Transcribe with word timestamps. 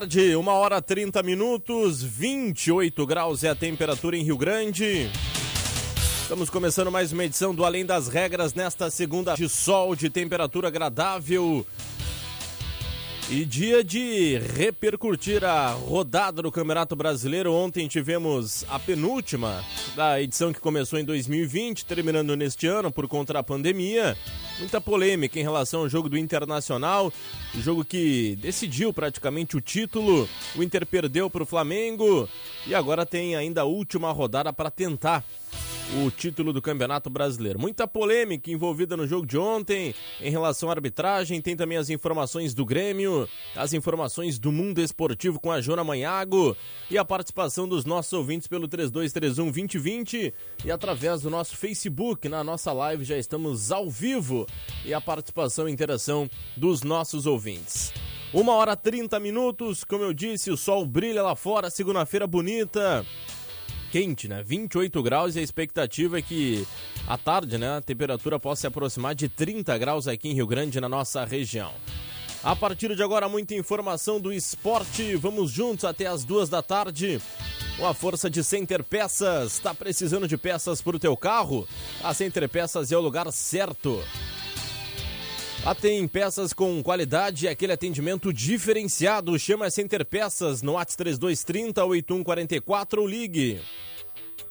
Tarde, 0.00 0.36
uma 0.36 0.52
hora 0.52 0.82
30 0.82 1.22
minutos, 1.22 2.02
28 2.02 3.06
graus 3.06 3.42
é 3.42 3.48
a 3.48 3.54
temperatura 3.54 4.14
em 4.14 4.22
Rio 4.22 4.36
Grande. 4.36 5.10
Estamos 6.20 6.50
começando 6.50 6.92
mais 6.92 7.12
uma 7.12 7.24
edição 7.24 7.54
do 7.54 7.64
Além 7.64 7.86
das 7.86 8.06
Regras 8.06 8.52
nesta 8.52 8.90
segunda 8.90 9.34
de 9.34 9.48
sol, 9.48 9.96
de 9.96 10.10
temperatura 10.10 10.68
agradável. 10.68 11.66
E 13.28 13.44
dia 13.44 13.82
de 13.82 14.38
repercutir 14.38 15.44
a 15.44 15.70
rodada 15.70 16.40
do 16.40 16.52
Campeonato 16.52 16.94
Brasileiro. 16.94 17.52
Ontem 17.52 17.88
tivemos 17.88 18.64
a 18.68 18.78
penúltima 18.78 19.64
da 19.96 20.22
edição 20.22 20.52
que 20.52 20.60
começou 20.60 20.96
em 20.96 21.04
2020, 21.04 21.84
terminando 21.84 22.36
neste 22.36 22.68
ano 22.68 22.92
por 22.92 23.08
conta 23.08 23.32
da 23.32 23.42
pandemia. 23.42 24.16
Muita 24.60 24.80
polêmica 24.80 25.40
em 25.40 25.42
relação 25.42 25.80
ao 25.80 25.88
jogo 25.88 26.08
do 26.08 26.16
Internacional, 26.16 27.12
o 27.52 27.60
jogo 27.60 27.84
que 27.84 28.36
decidiu 28.36 28.92
praticamente 28.92 29.56
o 29.56 29.60
título. 29.60 30.28
O 30.54 30.62
Inter 30.62 30.86
perdeu 30.86 31.28
para 31.28 31.42
o 31.42 31.46
Flamengo 31.46 32.28
e 32.64 32.76
agora 32.76 33.04
tem 33.04 33.34
ainda 33.34 33.62
a 33.62 33.64
última 33.64 34.12
rodada 34.12 34.52
para 34.52 34.70
tentar 34.70 35.24
o 35.94 36.10
título 36.10 36.52
do 36.52 36.60
Campeonato 36.60 37.08
Brasileiro. 37.08 37.60
Muita 37.60 37.86
polêmica 37.86 38.50
envolvida 38.50 38.96
no 38.96 39.06
jogo 39.06 39.26
de 39.26 39.38
ontem 39.38 39.94
em 40.20 40.30
relação 40.30 40.68
à 40.68 40.72
arbitragem. 40.72 41.40
Tem 41.40 41.56
também 41.56 41.78
as 41.78 41.88
informações 41.90 42.54
do 42.54 42.64
Grêmio, 42.64 43.28
as 43.54 43.72
informações 43.72 44.38
do 44.38 44.50
mundo 44.50 44.80
esportivo 44.80 45.38
com 45.40 45.50
a 45.50 45.60
Jona 45.60 45.84
Manhago 45.84 46.56
e 46.90 46.98
a 46.98 47.04
participação 47.04 47.68
dos 47.68 47.84
nossos 47.84 48.12
ouvintes 48.12 48.48
pelo 48.48 48.66
3231 48.66 49.44
2020 49.52 50.34
e 50.64 50.70
através 50.70 51.22
do 51.22 51.30
nosso 51.30 51.56
Facebook. 51.56 52.28
Na 52.28 52.42
nossa 52.42 52.72
live 52.72 53.04
já 53.04 53.16
estamos 53.16 53.70
ao 53.70 53.88
vivo 53.88 54.46
e 54.84 54.92
a 54.92 55.00
participação 55.00 55.68
e 55.68 55.72
interação 55.72 56.28
dos 56.56 56.82
nossos 56.82 57.26
ouvintes. 57.26 57.92
Uma 58.34 58.54
hora 58.54 58.76
30 58.76 59.20
minutos, 59.20 59.84
como 59.84 60.02
eu 60.02 60.12
disse, 60.12 60.50
o 60.50 60.56
sol 60.56 60.84
brilha 60.84 61.22
lá 61.22 61.36
fora, 61.36 61.70
segunda-feira 61.70 62.26
bonita 62.26 63.06
quente, 63.90 64.28
né? 64.28 64.42
28 64.42 65.02
graus 65.02 65.36
e 65.36 65.38
a 65.38 65.42
expectativa 65.42 66.18
é 66.18 66.22
que 66.22 66.66
à 67.06 67.16
tarde, 67.16 67.56
né, 67.56 67.76
a 67.76 67.80
temperatura 67.80 68.38
possa 68.38 68.62
se 68.62 68.66
aproximar 68.66 69.14
de 69.14 69.28
30 69.28 69.76
graus 69.78 70.08
aqui 70.08 70.28
em 70.28 70.34
Rio 70.34 70.46
Grande, 70.46 70.80
na 70.80 70.88
nossa 70.88 71.24
região. 71.24 71.72
A 72.42 72.54
partir 72.54 72.94
de 72.94 73.02
agora, 73.02 73.28
muita 73.28 73.54
informação 73.54 74.20
do 74.20 74.32
esporte. 74.32 75.16
Vamos 75.16 75.50
juntos 75.50 75.84
até 75.84 76.06
as 76.06 76.24
duas 76.24 76.48
da 76.48 76.62
tarde. 76.62 77.20
Com 77.76 77.86
a 77.86 77.92
força 77.92 78.30
de 78.30 78.44
Center 78.44 78.84
Peças. 78.84 79.54
Está 79.54 79.74
precisando 79.74 80.28
de 80.28 80.36
peças 80.36 80.80
para 80.80 80.94
o 80.94 80.98
teu 81.00 81.16
carro? 81.16 81.66
A 82.02 82.14
Center 82.14 82.48
Peças 82.48 82.92
é 82.92 82.96
o 82.96 83.00
lugar 83.00 83.32
certo. 83.32 84.00
Lá 85.66 85.74
tem 85.74 86.06
peças 86.06 86.52
com 86.52 86.80
qualidade 86.80 87.46
e 87.46 87.48
aquele 87.48 87.72
atendimento 87.72 88.32
diferenciado. 88.32 89.36
Chama 89.36 89.66
a 89.66 89.70
Center 89.70 90.06
Peças 90.06 90.62
no 90.62 90.78
ATS 90.78 90.94
3230 90.94 91.84
8144 91.84 93.02
ou 93.02 93.08
ligue. 93.08 93.60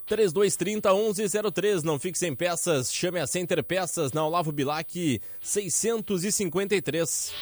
3230 0.06 0.92
1103. 0.92 1.82
Não 1.82 1.98
fique 1.98 2.18
sem 2.18 2.34
peças. 2.34 2.92
Chame 2.92 3.18
a 3.18 3.26
Center 3.26 3.64
Peças 3.64 4.12
na 4.12 4.26
Olavo 4.26 4.52
Bilac 4.52 5.18
653. 5.40 7.32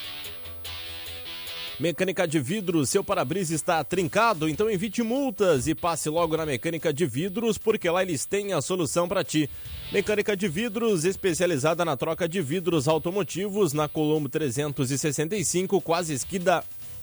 Mecânica 1.78 2.26
de 2.26 2.38
vidros, 2.38 2.88
seu 2.88 3.02
para-brisa 3.02 3.52
está 3.52 3.82
trincado, 3.82 4.48
então 4.48 4.70
evite 4.70 5.02
multas 5.02 5.66
e 5.66 5.74
passe 5.74 6.08
logo 6.08 6.36
na 6.36 6.46
Mecânica 6.46 6.92
de 6.92 7.04
Vidros, 7.04 7.58
porque 7.58 7.90
lá 7.90 8.00
eles 8.00 8.24
têm 8.24 8.52
a 8.52 8.62
solução 8.62 9.08
para 9.08 9.24
ti. 9.24 9.50
Mecânica 9.90 10.36
de 10.36 10.46
Vidros, 10.46 11.04
especializada 11.04 11.84
na 11.84 11.96
troca 11.96 12.28
de 12.28 12.40
vidros 12.40 12.86
automotivos, 12.86 13.72
na 13.72 13.88
Colombo 13.88 14.28
365, 14.28 15.80
quase 15.80 16.14
esquina, 16.14 16.62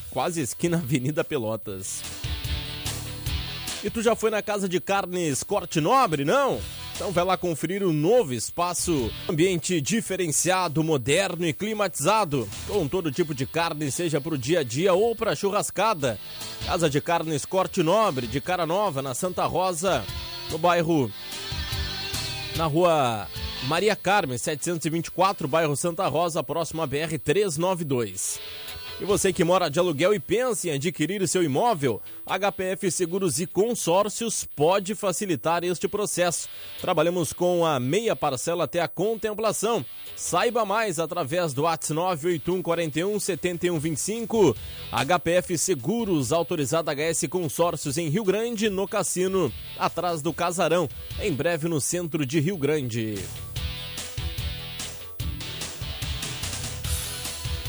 quase 0.10 0.40
esquina 0.40 0.78
Avenida 0.84 1.22
Pelotas. 1.22 2.02
E 3.84 3.90
tu 3.90 4.02
já 4.02 4.16
foi 4.16 4.32
na 4.32 4.42
Casa 4.42 4.70
de 4.70 4.80
Carnes 4.80 5.44
Corte 5.44 5.82
Nobre, 5.82 6.24
não? 6.24 6.62
Então 7.02 7.12
vai 7.12 7.26
lá 7.26 7.36
conferir 7.36 7.82
o 7.82 7.92
novo 7.92 8.32
espaço, 8.32 9.12
ambiente 9.28 9.82
diferenciado, 9.82 10.84
moderno 10.84 11.48
e 11.48 11.52
climatizado, 11.52 12.48
com 12.68 12.88
todo 12.88 13.12
tipo 13.12 13.34
de 13.34 13.48
carne, 13.48 13.90
seja 13.90 14.22
para 14.22 14.36
o 14.36 14.38
dia 14.38 14.60
a 14.60 14.64
dia 14.64 14.94
ou 14.94 15.16
para 15.16 15.36
churrascada. 15.36 16.20
Casa 16.64 16.88
de 16.88 17.02
Carnes 17.02 17.44
Corte 17.44 17.82
Nobre, 17.82 18.28
de 18.28 18.40
Cara 18.40 18.68
Nova, 18.68 19.02
na 19.02 19.16
Santa 19.16 19.48
Rosa, 19.48 20.06
no 20.52 20.60
bairro, 20.60 21.12
na 22.56 22.68
rua 22.68 23.28
Maria 23.64 23.96
Carmen, 23.96 24.38
724, 24.38 25.48
bairro 25.48 25.76
Santa 25.76 26.08
Rosa, 26.08 26.44
próximo 26.44 26.84
à 26.84 26.86
BR 26.86 27.18
392. 27.18 28.40
E 29.02 29.04
você 29.04 29.34
que 29.34 29.44
mora 29.44 29.68
de 29.68 29.80
aluguel 29.80 30.14
e 30.14 30.20
pensa 30.20 30.70
em 30.70 30.74
adquirir 30.74 31.28
seu 31.28 31.42
imóvel, 31.42 32.00
HPF 32.24 32.92
Seguros 32.92 33.40
e 33.40 33.48
Consórcios 33.48 34.46
pode 34.56 34.94
facilitar 34.94 35.64
este 35.64 35.88
processo. 35.88 36.48
Trabalhamos 36.80 37.34
com 37.34 37.66
a 37.66 37.80
meia 37.80 38.16
parcela 38.16 38.66
até 38.66 38.80
a 38.80 38.88
contemplação. 38.88 39.84
Saiba 40.16 40.64
mais 40.66 41.00
através 41.00 41.52
do 41.52 41.64
WhatsApp 41.64 41.96
981 41.96 42.62
41 42.62 43.20
7125. 43.20 44.56
HPF 44.92 45.58
Seguros, 45.58 46.32
autorizada 46.32 46.94
HS 46.94 47.26
Consórcios 47.28 47.98
em 47.98 48.08
Rio 48.08 48.24
Grande, 48.24 48.70
no 48.70 48.88
Cassino, 48.88 49.52
atrás 49.80 50.22
do 50.22 50.32
Casarão, 50.32 50.88
em 51.20 51.34
breve 51.34 51.68
no 51.68 51.82
centro 51.82 52.24
de 52.24 52.40
Rio 52.40 52.56
Grande. 52.56 53.16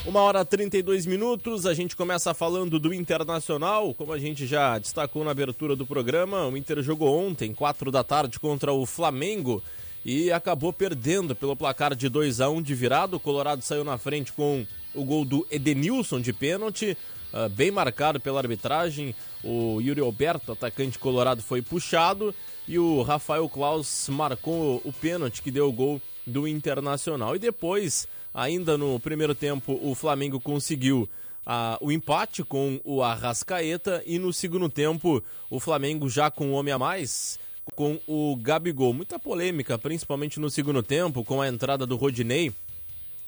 Uma 0.05 0.21
hora 0.21 0.45
32 0.45 1.07
minutos, 1.07 1.65
a 1.65 1.73
gente 1.73 1.95
começa 1.95 2.35
falando 2.35 2.81
do 2.81 2.93
Internacional, 2.93 3.95
como 3.95 4.13
a 4.13 4.19
gente 4.19 4.49
já 4.49 4.77
destacou 4.77 5.23
na 5.25 5.31
abertura 5.31 5.77
do 5.77 5.87
programa, 5.87 6.45
o 6.49 6.57
Inter 6.57 6.83
jogou 6.83 7.17
ontem, 7.17 7.55
4 7.55 7.89
da 7.93 8.03
tarde, 8.03 8.41
contra 8.41 8.73
o 8.73 8.85
Flamengo 8.85 9.63
e 10.05 10.33
acabou 10.33 10.73
perdendo 10.73 11.37
pelo 11.37 11.55
placar 11.55 11.95
de 11.95 12.09
2 12.09 12.41
a 12.41 12.51
1 12.51 12.63
de 12.63 12.75
virado. 12.75 13.17
O 13.17 13.21
Colorado 13.21 13.63
saiu 13.63 13.85
na 13.85 13.97
frente 13.97 14.33
com 14.33 14.67
o 14.93 15.05
gol 15.05 15.25
do 15.25 15.47
Edenilson 15.49 16.21
de 16.21 16.33
pênalti, 16.33 16.99
uh, 17.33 17.49
bem 17.49 17.71
marcado 17.71 18.19
pela 18.19 18.41
arbitragem. 18.41 19.15
O 19.45 19.81
Yuri 19.81 20.01
Alberto, 20.01 20.51
atacante 20.51 20.99
colorado, 20.99 21.43
foi 21.43 21.63
puxado 21.63 22.35
e 22.67 22.77
o 22.77 23.03
Rafael 23.03 23.49
Klaus 23.49 24.09
marcou 24.09 24.83
o 24.85 24.93
pênalti 24.93 25.41
que 25.41 25.51
deu 25.53 25.69
o 25.69 25.73
gol 25.73 26.03
do 26.27 26.49
Internacional. 26.49 27.37
E 27.37 27.39
depois 27.39 28.09
Ainda 28.35 28.79
no 28.79 28.99
primeiro 28.99 29.35
tempo, 29.35 29.79
o 29.83 29.95
Flamengo 29.95 30.41
conseguiu 30.41 31.09
ah, 31.45 31.77
o 31.81 31.91
empate 31.93 32.43
com 32.43 32.81
o 32.85 33.03
Arrascaeta 33.03 34.03
e 34.07 34.19
no 34.19 34.33
segundo 34.33 34.69
tempo, 34.69 35.23
o 35.51 35.61
Flamengo 35.61 36.09
já 36.09 36.31
com 36.31 36.49
um 36.49 36.53
homem 36.53 36.73
a 36.73 36.79
mais, 36.79 37.39
com 37.75 38.01
o 38.07 38.37
Gabigol. 38.37 38.93
Muita 38.93 39.19
polêmica, 39.19 39.79
principalmente 39.79 40.41
no 40.41 40.51
segundo 40.51 40.83
tempo, 40.83 41.25
com 41.25 41.41
a 41.41 41.49
entrada 41.49 41.87
do 41.87 41.97
Rodinei 41.97 42.53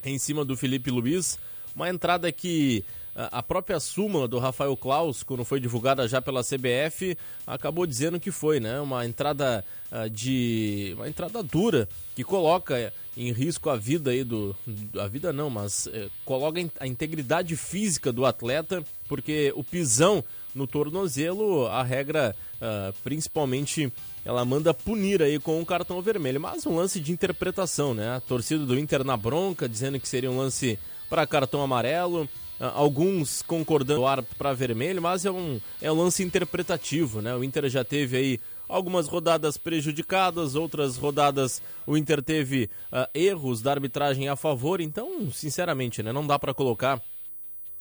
em 0.03 0.17
cima 0.17 0.45
do 0.45 0.55
Felipe 0.55 0.91
Luiz. 0.91 1.37
Uma 1.75 1.89
entrada 1.89 2.31
que 2.31 2.83
a 3.15 3.41
própria 3.41 3.79
súmula 3.79 4.27
do 4.27 4.37
Rafael 4.39 4.75
Klaus, 4.75 5.23
quando 5.23 5.45
foi 5.45 5.59
divulgada 5.59 6.05
já 6.05 6.21
pela 6.21 6.43
CBF, 6.43 7.17
acabou 7.47 7.85
dizendo 7.85 8.19
que 8.19 8.29
foi, 8.29 8.59
né? 8.59 8.79
Uma 8.81 9.05
entrada 9.05 9.63
uh, 9.89 10.09
de. 10.09 10.93
uma 10.97 11.07
entrada 11.07 11.41
dura 11.41 11.87
que 12.13 12.25
coloca 12.25 12.91
em 13.15 13.31
risco 13.31 13.69
a 13.69 13.77
vida 13.77 14.11
aí 14.11 14.23
do. 14.23 14.53
A 14.99 15.07
vida 15.07 15.31
não, 15.31 15.49
mas 15.49 15.85
uh, 15.85 16.11
coloca 16.25 16.59
a 16.77 16.85
integridade 16.85 17.55
física 17.55 18.11
do 18.11 18.25
atleta, 18.25 18.83
porque 19.07 19.53
o 19.55 19.63
pisão 19.63 20.21
no 20.53 20.67
tornozelo, 20.67 21.67
a 21.67 21.83
regra, 21.83 22.35
uh, 22.55 22.93
principalmente, 23.01 23.91
ela 24.25 24.43
manda 24.43 24.73
punir 24.73 25.21
aí 25.21 25.39
com 25.39 25.57
um 25.57 25.65
cartão 25.65 26.01
vermelho. 26.01 26.41
Mas 26.41 26.65
um 26.65 26.75
lance 26.75 26.99
de 26.99 27.13
interpretação, 27.13 27.93
né? 27.93 28.17
A 28.17 28.19
torcida 28.19 28.65
do 28.65 28.77
Inter 28.77 29.05
na 29.05 29.15
bronca, 29.15 29.69
dizendo 29.69 29.99
que 30.01 30.07
seria 30.07 30.29
um 30.29 30.37
lance 30.37 30.77
para 31.09 31.25
cartão 31.25 31.61
amarelo. 31.61 32.27
Ah, 32.59 32.71
alguns 32.73 33.41
concordando 33.41 34.01
para 34.37 34.53
vermelho, 34.53 35.01
mas 35.01 35.25
é 35.25 35.31
um, 35.31 35.59
é 35.81 35.91
um 35.91 35.95
lance 35.95 36.23
interpretativo, 36.23 37.21
né? 37.21 37.35
O 37.35 37.43
Inter 37.43 37.67
já 37.69 37.83
teve 37.83 38.15
aí 38.15 38.39
algumas 38.67 39.07
rodadas 39.07 39.57
prejudicadas, 39.57 40.55
outras 40.55 40.95
rodadas 40.95 41.61
o 41.85 41.97
Inter 41.97 42.21
teve 42.23 42.69
uh, 42.91 43.07
erros 43.13 43.61
da 43.61 43.71
arbitragem 43.71 44.29
a 44.29 44.35
favor, 44.35 44.79
então, 44.79 45.29
sinceramente, 45.31 46.01
né, 46.01 46.11
não 46.11 46.25
dá 46.25 46.39
para 46.39 46.53
colocar 46.53 47.01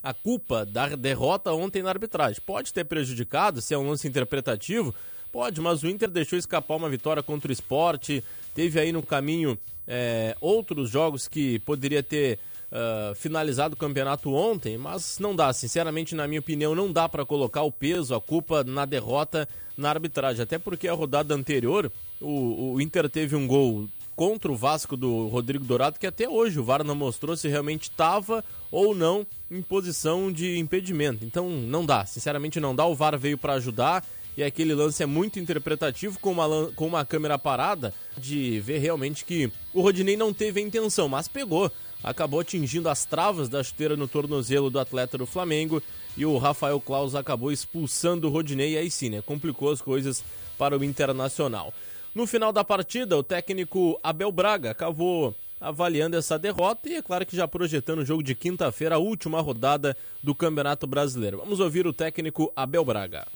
a 0.02 0.12
culpa 0.12 0.66
da 0.66 0.88
derrota 0.88 1.52
ontem 1.52 1.82
na 1.82 1.88
arbitragem. 1.88 2.42
Pode 2.44 2.72
ter 2.72 2.84
prejudicado, 2.84 3.62
se 3.62 3.72
é 3.72 3.78
um 3.78 3.88
lance 3.88 4.06
interpretativo, 4.06 4.94
pode, 5.32 5.60
mas 5.60 5.82
o 5.82 5.88
Inter 5.88 6.10
deixou 6.10 6.38
escapar 6.38 6.76
uma 6.76 6.90
vitória 6.90 7.22
contra 7.22 7.48
o 7.48 7.52
esporte, 7.52 8.22
teve 8.54 8.78
aí 8.78 8.92
no 8.92 9.02
caminho 9.02 9.56
é, 9.86 10.36
outros 10.40 10.90
jogos 10.90 11.26
que 11.28 11.60
poderia 11.60 12.02
ter 12.02 12.38
uh, 12.74 13.14
finalizado 13.14 13.74
o 13.74 13.78
campeonato 13.78 14.34
ontem, 14.34 14.76
mas 14.76 15.18
não 15.18 15.34
dá, 15.34 15.52
sinceramente, 15.52 16.14
na 16.14 16.26
minha 16.26 16.40
opinião, 16.40 16.74
não 16.74 16.92
dá 16.92 17.08
para 17.08 17.24
colocar 17.24 17.62
o 17.62 17.72
peso, 17.72 18.14
a 18.14 18.20
culpa 18.20 18.64
na 18.64 18.84
derrota 18.84 19.48
na 19.76 19.90
arbitragem, 19.90 20.42
até 20.42 20.58
porque 20.58 20.86
a 20.86 20.92
rodada 20.92 21.34
anterior 21.34 21.90
o, 22.20 22.74
o 22.74 22.80
Inter 22.80 23.08
teve 23.08 23.34
um 23.34 23.46
gol 23.46 23.88
contra 24.14 24.50
o 24.50 24.56
Vasco 24.56 24.96
do 24.96 25.26
Rodrigo 25.26 25.64
Dourado, 25.64 25.98
que 25.98 26.06
até 26.06 26.28
hoje 26.28 26.60
o 26.60 26.64
VAR 26.64 26.84
não 26.84 26.94
mostrou 26.94 27.36
se 27.36 27.48
realmente 27.48 27.90
estava 27.90 28.44
ou 28.70 28.94
não 28.94 29.26
em 29.50 29.60
posição 29.60 30.30
de 30.30 30.58
impedimento. 30.58 31.24
Então 31.24 31.48
não 31.48 31.84
dá, 31.84 32.06
sinceramente 32.06 32.60
não 32.60 32.74
dá. 32.74 32.86
O 32.86 32.94
VAR 32.94 33.18
veio 33.18 33.36
para 33.36 33.54
ajudar 33.54 34.04
e 34.36 34.42
aquele 34.42 34.74
lance 34.74 35.02
é 35.02 35.06
muito 35.06 35.38
interpretativo 35.38 36.18
com 36.18 36.32
uma, 36.32 36.72
com 36.76 36.86
uma 36.86 37.04
câmera 37.04 37.38
parada 37.38 37.92
de 38.16 38.60
ver 38.60 38.78
realmente 38.78 39.24
que 39.24 39.50
o 39.72 39.80
Rodinei 39.80 40.16
não 40.16 40.32
teve 40.32 40.60
a 40.60 40.62
intenção, 40.62 41.08
mas 41.08 41.28
pegou. 41.28 41.70
Acabou 42.04 42.40
atingindo 42.40 42.88
as 42.88 43.06
travas 43.06 43.48
da 43.48 43.62
chuteira 43.62 43.96
no 43.96 44.06
tornozelo 44.06 44.68
do 44.68 44.78
atleta 44.78 45.16
do 45.16 45.24
Flamengo 45.24 45.82
e 46.16 46.26
o 46.26 46.36
Rafael 46.36 46.78
Claus 46.78 47.14
acabou 47.14 47.50
expulsando 47.50 48.28
o 48.28 48.30
Rodinei 48.30 48.74
e 48.74 48.78
aí 48.78 48.90
sim, 48.90 49.08
né? 49.08 49.22
Complicou 49.22 49.72
as 49.72 49.80
coisas 49.80 50.22
para 50.58 50.78
o 50.78 50.84
Internacional. 50.84 51.72
No 52.14 52.26
final 52.26 52.52
da 52.52 52.62
partida, 52.62 53.16
o 53.16 53.22
técnico 53.22 53.98
Abel 54.02 54.30
Braga 54.30 54.70
acabou 54.70 55.34
avaliando 55.60 56.16
essa 56.16 56.38
derrota 56.38 56.88
e 56.88 56.96
é 56.96 57.02
claro 57.02 57.24
que 57.24 57.34
já 57.34 57.48
projetando 57.48 58.00
o 58.00 58.04
jogo 58.04 58.22
de 58.22 58.34
quinta-feira, 58.34 58.96
a 58.96 58.98
última 58.98 59.40
rodada 59.40 59.96
do 60.22 60.34
Campeonato 60.34 60.86
Brasileiro. 60.86 61.38
Vamos 61.38 61.58
ouvir 61.58 61.86
o 61.86 61.92
técnico 61.92 62.52
Abel 62.54 62.84
Braga. 62.84 63.26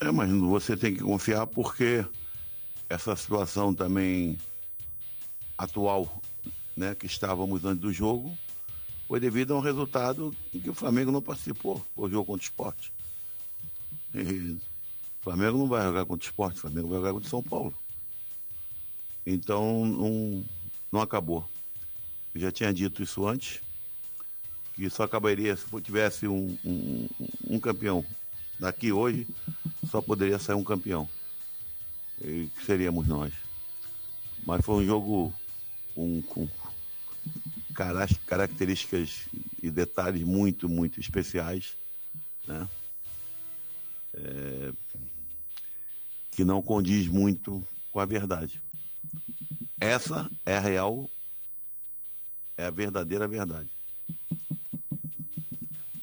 É, 0.00 0.10
mas 0.10 0.30
você 0.30 0.76
tem 0.76 0.92
que 0.92 1.02
confiar 1.02 1.46
porque 1.46 2.04
essa 2.88 3.14
situação 3.14 3.72
também 3.72 4.36
atual, 5.56 6.19
né, 6.76 6.94
que 6.94 7.06
estávamos 7.06 7.64
antes 7.64 7.80
do 7.80 7.92
jogo, 7.92 8.36
foi 9.06 9.18
devido 9.18 9.52
a 9.52 9.56
um 9.56 9.60
resultado 9.60 10.34
em 10.54 10.60
que 10.60 10.70
o 10.70 10.74
Flamengo 10.74 11.10
não 11.10 11.20
participou, 11.20 11.84
o 11.96 12.08
jogo 12.08 12.26
contra 12.26 12.42
o 12.42 12.44
esporte. 12.44 12.92
E 14.14 14.20
o 14.20 15.22
Flamengo 15.22 15.58
não 15.58 15.68
vai 15.68 15.82
jogar 15.82 16.04
contra 16.04 16.24
o 16.24 16.28
esporte, 16.30 16.58
o 16.58 16.60
Flamengo 16.60 16.88
vai 16.88 16.98
jogar 16.98 17.12
contra 17.12 17.26
o 17.26 17.30
São 17.30 17.42
Paulo. 17.42 17.74
Então 19.26 19.84
não, 19.84 20.44
não 20.92 21.00
acabou. 21.00 21.48
Eu 22.34 22.40
já 22.40 22.52
tinha 22.52 22.72
dito 22.72 23.02
isso 23.02 23.26
antes, 23.26 23.60
que 24.74 24.88
só 24.88 25.02
acabaria 25.02 25.56
se 25.56 25.64
tivesse 25.82 26.28
um, 26.28 26.56
um, 26.64 27.08
um 27.48 27.60
campeão. 27.60 28.04
Daqui 28.58 28.92
hoje 28.92 29.26
só 29.90 30.00
poderia 30.00 30.38
sair 30.38 30.56
um 30.56 30.64
campeão. 30.64 31.08
E 32.20 32.48
que 32.56 32.64
seríamos 32.64 33.06
nós. 33.06 33.32
Mas 34.46 34.64
foi 34.64 34.84
um 34.84 34.86
jogo 34.86 35.34
com, 35.94 36.22
com 36.22 36.46
características 38.26 39.26
e 39.62 39.70
detalhes 39.70 40.22
muito, 40.22 40.68
muito 40.68 41.00
especiais. 41.00 41.74
Né? 42.46 42.68
É, 44.14 44.72
que 46.32 46.44
não 46.44 46.62
condiz 46.62 47.06
muito 47.06 47.62
com 47.92 48.00
a 48.00 48.04
verdade. 48.04 48.60
Essa 49.80 50.30
é 50.44 50.56
a 50.56 50.60
real, 50.60 51.08
é 52.56 52.66
a 52.66 52.70
verdadeira 52.70 53.26
verdade. 53.26 53.68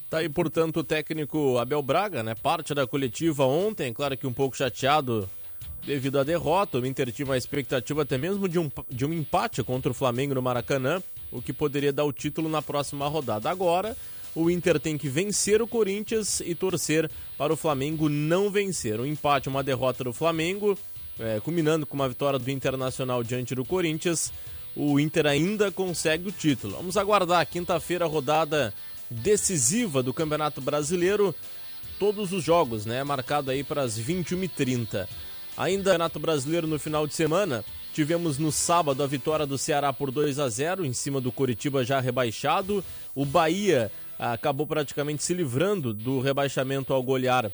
Tá 0.09 0.19
aí, 0.19 0.29
portanto, 0.29 0.77
o 0.77 0.83
técnico 0.83 1.57
Abel 1.57 1.81
Braga, 1.81 2.24
né? 2.24 2.33
Parte 2.33 2.74
da 2.74 2.88
coletiva 2.88 3.45
ontem, 3.45 3.94
claro 3.94 4.18
que 4.18 4.25
um 4.25 4.33
pouco 4.33 4.56
chateado 4.56 5.29
devido 5.85 6.19
à 6.19 6.24
derrota. 6.24 6.79
O 6.79 6.85
Inter 6.85 7.12
tinha 7.12 7.25
uma 7.25 7.38
expectativa 7.38 8.03
até 8.03 8.18
mesmo 8.18 8.47
de 8.47 8.57
um, 8.57 8.69
de 8.89 9.06
um 9.06 9.13
empate 9.13 9.63
contra 9.63 9.91
o 9.91 9.94
Flamengo 9.94 10.33
no 10.33 10.41
Maracanã, 10.41 11.01
o 11.31 11.41
que 11.41 11.53
poderia 11.53 11.94
dar 11.94 12.06
o 12.06 12.13
título 12.13 12.50
na 12.50 12.62
próxima 12.62 13.07
rodada. 13.07 13.50
Agora, 13.50 13.95
o 14.35 14.50
Inter 14.50 14.79
tem 14.79 14.97
que 14.97 15.09
vencer 15.09 15.62
o 15.62 15.68
Corinthians 15.68 16.41
e 16.41 16.53
torcer 16.53 17.09
para 17.38 17.51
o 17.51 17.57
Flamengo 17.57 18.07
não 18.07 18.50
vencer. 18.50 19.00
Um 19.00 19.06
empate, 19.06 19.50
uma 19.50 19.63
derrota 19.63 20.03
do 20.03 20.13
Flamengo, 20.13 20.77
é, 21.19 21.39
culminando 21.39 21.85
com 21.85 21.95
uma 21.95 22.07
vitória 22.07 22.38
do 22.38 22.51
Internacional 22.51 23.24
diante 23.24 23.56
do 23.56 23.65
Corinthians. 23.65 24.31
O 24.75 25.00
Inter 25.00 25.25
ainda 25.25 25.71
consegue 25.71 26.29
o 26.29 26.31
título. 26.31 26.75
Vamos 26.75 26.97
aguardar 26.97 27.47
quinta-feira 27.47 28.06
a 28.06 28.07
rodada 28.07 28.74
decisiva 29.09 30.03
do 30.03 30.13
Campeonato 30.13 30.62
Brasileiro. 30.62 31.33
Todos 31.97 32.31
os 32.31 32.44
jogos, 32.44 32.85
né? 32.85 33.03
Marcado 33.03 33.50
aí 33.50 33.63
para 33.63 33.81
as 33.81 34.00
21h30. 34.00 35.07
Ainda 35.57 35.85
Campeonato 35.85 36.19
Brasileiro 36.19 36.68
no 36.68 36.77
final 36.77 37.07
de 37.07 37.15
semana. 37.15 37.65
Tivemos 37.97 38.38
no 38.38 38.51
sábado 38.51 39.01
a 39.01 39.07
vitória 39.07 39.44
do 39.44 39.57
Ceará 39.57 39.91
por 39.91 40.11
2 40.11 40.38
a 40.38 40.47
0 40.47 40.85
em 40.85 40.94
cima 40.94 41.19
do 41.19 41.31
Coritiba 41.31 41.83
já 41.83 41.99
rebaixado. 41.99 42.85
O 43.15 43.25
Bahia 43.25 43.91
acabou 44.19 44.67
praticamente 44.67 45.23
se 45.23 45.33
livrando 45.33 45.95
do 45.95 46.19
rebaixamento 46.19 46.94
ao 46.94 47.01
golear 47.01 47.51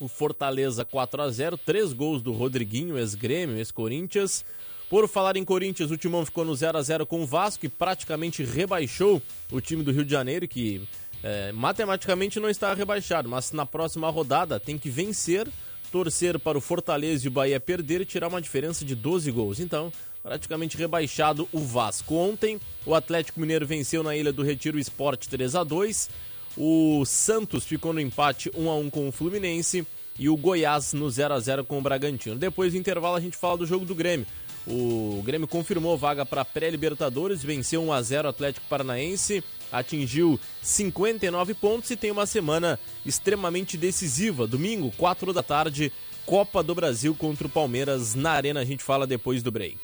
o 0.00 0.08
Fortaleza 0.08 0.84
4 0.84 1.22
a 1.22 1.30
0 1.30 1.56
três 1.56 1.92
gols 1.92 2.20
do 2.20 2.32
Rodriguinho, 2.32 2.98
ex-Grêmio, 2.98 3.56
ex-Corinthians. 3.56 4.44
Por 4.90 5.06
falar 5.06 5.36
em 5.36 5.44
Corinthians, 5.44 5.92
o 5.92 5.96
Timão 5.96 6.26
ficou 6.26 6.44
no 6.44 6.56
0 6.56 6.78
a 6.78 6.82
0 6.82 7.06
com 7.06 7.22
o 7.22 7.26
Vasco 7.26 7.64
e 7.64 7.68
praticamente 7.68 8.42
rebaixou 8.42 9.22
o 9.52 9.60
time 9.60 9.84
do 9.84 9.92
Rio 9.92 10.04
de 10.04 10.10
Janeiro, 10.10 10.48
que 10.48 10.82
é, 11.22 11.52
matematicamente 11.52 12.40
não 12.40 12.50
está 12.50 12.74
rebaixado, 12.74 13.28
mas 13.28 13.52
na 13.52 13.64
próxima 13.64 14.10
rodada 14.10 14.58
tem 14.58 14.76
que 14.76 14.90
vencer, 14.90 15.46
torcer 15.92 16.38
para 16.38 16.58
o 16.58 16.60
Fortaleza 16.60 17.26
e 17.26 17.28
o 17.28 17.30
Bahia 17.30 17.60
perder 17.60 18.00
e 18.00 18.04
tirar 18.04 18.28
uma 18.28 18.40
diferença 18.40 18.84
de 18.84 18.94
12 18.96 19.30
gols. 19.30 19.60
Então, 19.60 19.92
praticamente 20.22 20.76
rebaixado 20.76 21.46
o 21.52 21.60
Vasco. 21.60 22.14
Ontem, 22.16 22.58
o 22.84 22.94
Atlético 22.94 23.38
Mineiro 23.38 23.66
venceu 23.66 24.02
na 24.02 24.16
Ilha 24.16 24.32
do 24.32 24.42
Retiro 24.42 24.78
o 24.78 24.80
Sport 24.80 25.26
3 25.26 25.54
a 25.54 25.62
2 25.62 26.32
o 26.56 27.04
Santos 27.06 27.64
ficou 27.64 27.92
no 27.92 28.00
empate 28.00 28.50
1 28.54 28.70
a 28.70 28.76
1 28.76 28.90
com 28.90 29.08
o 29.08 29.12
Fluminense 29.12 29.86
e 30.18 30.28
o 30.28 30.36
Goiás 30.36 30.92
no 30.92 31.10
0 31.10 31.34
a 31.34 31.40
0 31.40 31.64
com 31.64 31.78
o 31.78 31.82
Bragantino. 31.82 32.36
Depois 32.36 32.72
do 32.72 32.78
intervalo 32.78 33.16
a 33.16 33.20
gente 33.20 33.36
fala 33.36 33.58
do 33.58 33.66
jogo 33.66 33.84
do 33.84 33.94
Grêmio. 33.94 34.26
O 34.66 35.22
Grêmio 35.24 35.48
confirmou 35.48 35.98
vaga 35.98 36.24
para 36.24 36.44
pré-Libertadores, 36.44 37.42
venceu 37.42 37.82
1 37.82 37.92
a 37.92 38.02
0 38.02 38.28
o 38.28 38.30
Atlético 38.30 38.66
Paranaense, 38.68 39.42
atingiu 39.72 40.38
59 40.60 41.54
pontos 41.54 41.90
e 41.90 41.96
tem 41.96 42.10
uma 42.10 42.26
semana 42.26 42.78
extremamente 43.04 43.76
decisiva. 43.76 44.46
Domingo, 44.46 44.92
4 44.96 45.32
da 45.32 45.42
tarde, 45.42 45.92
Copa 46.24 46.62
do 46.62 46.74
Brasil 46.74 47.14
contra 47.14 47.46
o 47.46 47.50
Palmeiras 47.50 48.14
na 48.14 48.32
Arena. 48.32 48.60
A 48.60 48.64
gente 48.64 48.84
fala 48.84 49.06
depois 49.06 49.42
do 49.42 49.50
break. 49.50 49.78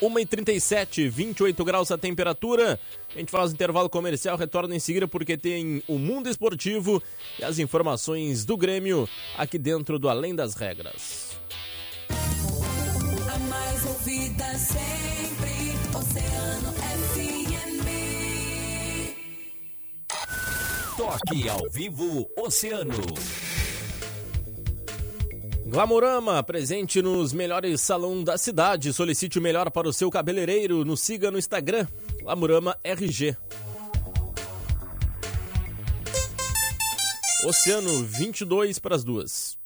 1h37, 0.00 1.08
28 1.08 1.64
graus 1.64 1.90
a 1.90 1.98
temperatura. 1.98 2.80
A 3.14 3.18
gente 3.18 3.30
faz 3.30 3.50
o 3.50 3.54
intervalo 3.54 3.90
comercial, 3.90 4.36
retorna 4.36 4.74
em 4.74 4.78
seguida 4.78 5.08
porque 5.08 5.36
tem 5.36 5.82
o 5.88 5.98
Mundo 5.98 6.28
Esportivo 6.28 7.02
e 7.38 7.44
as 7.44 7.58
informações 7.58 8.44
do 8.44 8.56
Grêmio 8.56 9.08
aqui 9.36 9.58
dentro 9.58 9.98
do 9.98 10.08
Além 10.08 10.34
das 10.34 10.54
Regras. 10.54 11.37
Mais 13.48 13.86
ouvida 13.86 14.44
sempre, 14.58 15.72
Oceano 15.96 16.72
FM. 16.72 17.86
Toque 20.96 21.48
ao 21.48 21.70
vivo, 21.70 22.28
Oceano. 22.36 22.94
Glamorama, 25.66 26.42
presente 26.42 27.02
nos 27.02 27.32
melhores 27.32 27.80
salões 27.82 28.24
da 28.24 28.38
cidade. 28.38 28.92
Solicite 28.92 29.38
o 29.38 29.42
melhor 29.42 29.70
para 29.70 29.88
o 29.88 29.92
seu 29.92 30.10
cabeleireiro. 30.10 30.84
Nos 30.84 31.00
siga 31.00 31.30
no 31.30 31.38
Instagram, 31.38 31.86
Glamorama 32.22 32.76
RG. 32.82 33.36
Oceano 37.44 38.02
22 38.02 38.78
para 38.78 38.96
as 38.96 39.04
duas. 39.04 39.57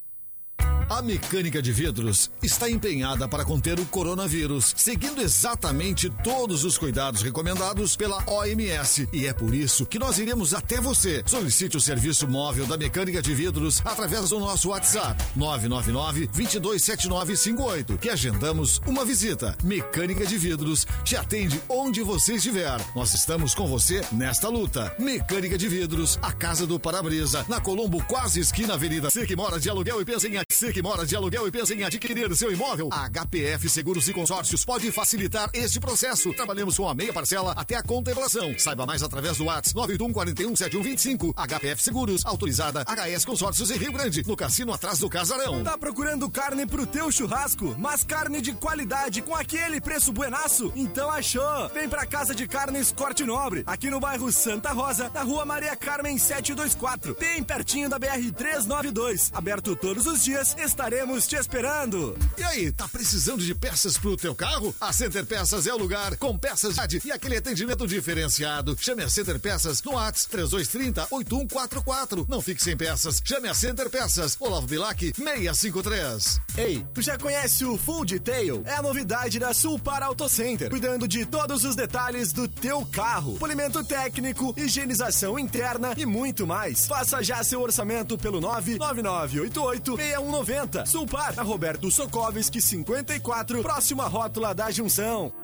A 0.92 1.00
mecânica 1.00 1.62
de 1.62 1.72
vidros 1.72 2.30
está 2.42 2.68
empenhada 2.68 3.26
para 3.26 3.46
conter 3.46 3.80
o 3.80 3.86
coronavírus, 3.86 4.74
seguindo 4.76 5.22
exatamente 5.22 6.10
todos 6.22 6.64
os 6.64 6.76
cuidados 6.76 7.22
recomendados 7.22 7.96
pela 7.96 8.22
OMS. 8.28 9.08
E 9.10 9.26
é 9.26 9.32
por 9.32 9.54
isso 9.54 9.86
que 9.86 9.98
nós 9.98 10.18
iremos 10.18 10.52
até 10.52 10.82
você. 10.82 11.22
Solicite 11.24 11.78
o 11.78 11.80
serviço 11.80 12.28
móvel 12.28 12.66
da 12.66 12.76
mecânica 12.76 13.22
de 13.22 13.34
vidros 13.34 13.80
através 13.82 14.28
do 14.28 14.38
nosso 14.38 14.68
WhatsApp 14.68 15.24
999 15.34 16.26
227958, 16.26 17.96
que 17.96 18.10
agendamos 18.10 18.78
uma 18.86 19.02
visita. 19.02 19.56
Mecânica 19.64 20.26
de 20.26 20.36
vidros 20.36 20.86
te 21.02 21.16
atende 21.16 21.58
onde 21.70 22.02
você 22.02 22.34
estiver. 22.34 22.78
Nós 22.94 23.14
estamos 23.14 23.54
com 23.54 23.66
você 23.66 24.02
nesta 24.12 24.50
luta. 24.50 24.94
Mecânica 24.98 25.56
de 25.56 25.68
vidros, 25.68 26.18
a 26.20 26.32
casa 26.32 26.66
do 26.66 26.78
para-brisa, 26.78 27.46
na 27.48 27.62
Colombo, 27.62 28.04
quase 28.04 28.40
esquina 28.40 28.74
Avenida. 28.74 29.08
Você 29.08 29.24
que 29.24 29.34
mora 29.34 29.58
de 29.58 29.70
aluguel 29.70 29.98
e 29.98 30.04
pensa 30.04 30.28
em 30.28 30.32
você 30.50 30.70
que 30.70 30.81
mora 30.82 31.06
de 31.06 31.14
aluguel 31.14 31.46
e 31.46 31.50
pensa 31.52 31.72
em 31.72 31.84
adquirir 31.84 32.34
seu 32.36 32.52
imóvel, 32.52 32.88
a 32.92 33.08
HPF 33.08 33.68
Seguros 33.68 34.08
e 34.08 34.12
Consórcios 34.12 34.64
pode 34.64 34.90
facilitar 34.90 35.48
este 35.54 35.78
processo. 35.78 36.34
Trabalhamos 36.34 36.76
com 36.76 36.88
a 36.88 36.94
meia 36.94 37.12
parcela 37.12 37.52
até 37.52 37.76
a 37.76 37.82
contemplação. 37.82 38.52
Saiba 38.58 38.84
mais 38.84 39.02
através 39.02 39.38
do 39.38 39.44
WhatsApp 39.44 39.78
981417125. 39.96 41.34
HPF 41.36 41.82
Seguros, 41.82 42.26
autorizada 42.26 42.82
HS 42.82 43.24
Consórcios 43.24 43.70
em 43.70 43.78
Rio 43.78 43.92
Grande, 43.92 44.24
no 44.26 44.36
cassino 44.36 44.72
atrás 44.72 44.98
do 44.98 45.08
Casarão. 45.08 45.62
Tá 45.62 45.78
procurando 45.78 46.28
carne 46.28 46.66
pro 46.66 46.84
teu 46.84 47.12
churrasco, 47.12 47.76
mas 47.78 48.02
carne 48.02 48.40
de 48.40 48.52
qualidade 48.52 49.22
com 49.22 49.36
aquele 49.36 49.80
preço 49.80 50.12
buenaço? 50.12 50.72
Então 50.74 51.10
achou! 51.10 51.68
Vem 51.72 51.88
pra 51.88 52.04
Casa 52.04 52.34
de 52.34 52.48
Carnes 52.48 52.90
Corte 52.90 53.24
Nobre, 53.24 53.62
aqui 53.66 53.88
no 53.88 54.00
bairro 54.00 54.32
Santa 54.32 54.72
Rosa, 54.72 55.10
na 55.14 55.22
rua 55.22 55.44
Maria 55.44 55.76
Carmen 55.76 56.18
724, 56.18 57.16
bem 57.20 57.44
pertinho 57.44 57.88
da 57.88 58.00
BR 58.00 58.32
392. 58.36 59.30
Aberto 59.32 59.76
todos 59.76 60.06
os 60.06 60.24
dias, 60.24 60.56
estaremos 60.72 61.26
te 61.26 61.36
esperando. 61.36 62.16
E 62.38 62.42
aí, 62.42 62.72
tá 62.72 62.88
precisando 62.88 63.44
de 63.44 63.54
peças 63.54 63.98
pro 63.98 64.16
teu 64.16 64.34
carro? 64.34 64.74
A 64.80 64.90
Center 64.90 65.24
Peças 65.26 65.66
é 65.66 65.72
o 65.72 65.76
lugar, 65.76 66.16
com 66.16 66.36
peças 66.36 66.76
de 66.88 67.00
e 67.04 67.12
aquele 67.12 67.36
atendimento 67.36 67.86
diferenciado. 67.86 68.74
Chame 68.80 69.02
a 69.02 69.08
Center 69.08 69.38
Peças 69.38 69.82
no 69.82 69.98
ATS 69.98 70.24
3230 70.26 71.08
8144. 71.10 72.26
Não 72.28 72.40
fique 72.40 72.62
sem 72.62 72.74
peças. 72.74 73.20
Chame 73.22 73.48
a 73.48 73.54
Center 73.54 73.90
Peças. 73.90 74.36
Olavo 74.40 74.66
Bilac 74.66 75.12
653. 75.14 76.40
Ei, 76.56 76.86
tu 76.94 77.02
já 77.02 77.18
conhece 77.18 77.64
o 77.66 77.76
Full 77.76 78.06
Detail? 78.06 78.62
É 78.64 78.74
a 78.74 78.82
novidade 78.82 79.38
da 79.38 79.52
Sulpar 79.52 80.02
Auto 80.02 80.28
Center, 80.28 80.70
cuidando 80.70 81.06
de 81.06 81.26
todos 81.26 81.64
os 81.64 81.76
detalhes 81.76 82.32
do 82.32 82.48
teu 82.48 82.84
carro. 82.86 83.36
Polimento 83.38 83.84
técnico, 83.84 84.54
higienização 84.56 85.38
interna 85.38 85.92
e 85.98 86.06
muito 86.06 86.46
mais. 86.46 86.86
Faça 86.86 87.22
já 87.22 87.44
seu 87.44 87.60
orçamento 87.60 88.16
pelo 88.16 88.40
99988 88.40 89.96
6190. 89.96 90.51
Sulpar, 90.86 91.34
a 91.36 91.42
Roberto 91.42 91.90
Sokovski 91.90 92.60
54, 92.60 93.62
próxima 93.62 94.06
rótula 94.06 94.54
da 94.54 94.70
Junção. 94.70 95.41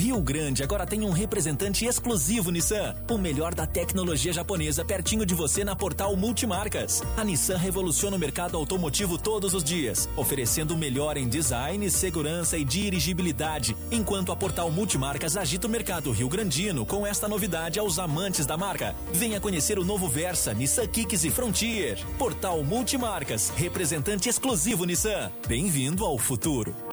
Rio 0.00 0.18
Grande 0.22 0.62
agora 0.62 0.86
tem 0.86 1.02
um 1.02 1.10
representante 1.10 1.84
exclusivo 1.84 2.50
Nissan. 2.50 2.94
O 3.10 3.18
melhor 3.18 3.54
da 3.54 3.66
tecnologia 3.66 4.32
japonesa 4.32 4.82
pertinho 4.82 5.26
de 5.26 5.34
você 5.34 5.62
na 5.62 5.76
Portal 5.76 6.16
Multimarcas. 6.16 7.02
A 7.18 7.22
Nissan 7.22 7.58
revoluciona 7.58 8.16
o 8.16 8.18
mercado 8.18 8.56
automotivo 8.56 9.18
todos 9.18 9.52
os 9.52 9.62
dias, 9.62 10.08
oferecendo 10.16 10.72
o 10.72 10.78
melhor 10.78 11.18
em 11.18 11.28
design, 11.28 11.90
segurança 11.90 12.56
e 12.56 12.64
dirigibilidade, 12.64 13.76
enquanto 13.90 14.32
a 14.32 14.36
Portal 14.36 14.70
Multimarcas 14.70 15.36
agita 15.36 15.66
o 15.66 15.70
mercado 15.70 16.10
rio-grandino 16.12 16.86
com 16.86 17.06
esta 17.06 17.28
novidade 17.28 17.78
aos 17.78 17.98
amantes 17.98 18.46
da 18.46 18.56
marca. 18.56 18.96
Venha 19.12 19.38
conhecer 19.38 19.78
o 19.78 19.84
novo 19.84 20.08
Versa, 20.08 20.54
Nissan 20.54 20.86
Kicks 20.86 21.24
e 21.24 21.30
Frontier. 21.30 21.98
Portal 22.16 22.64
Multimarcas, 22.64 23.52
representante 23.54 24.30
exclusivo 24.30 24.86
Nissan. 24.86 25.30
Bem-vindo 25.46 26.06
ao 26.06 26.16
futuro. 26.16 26.89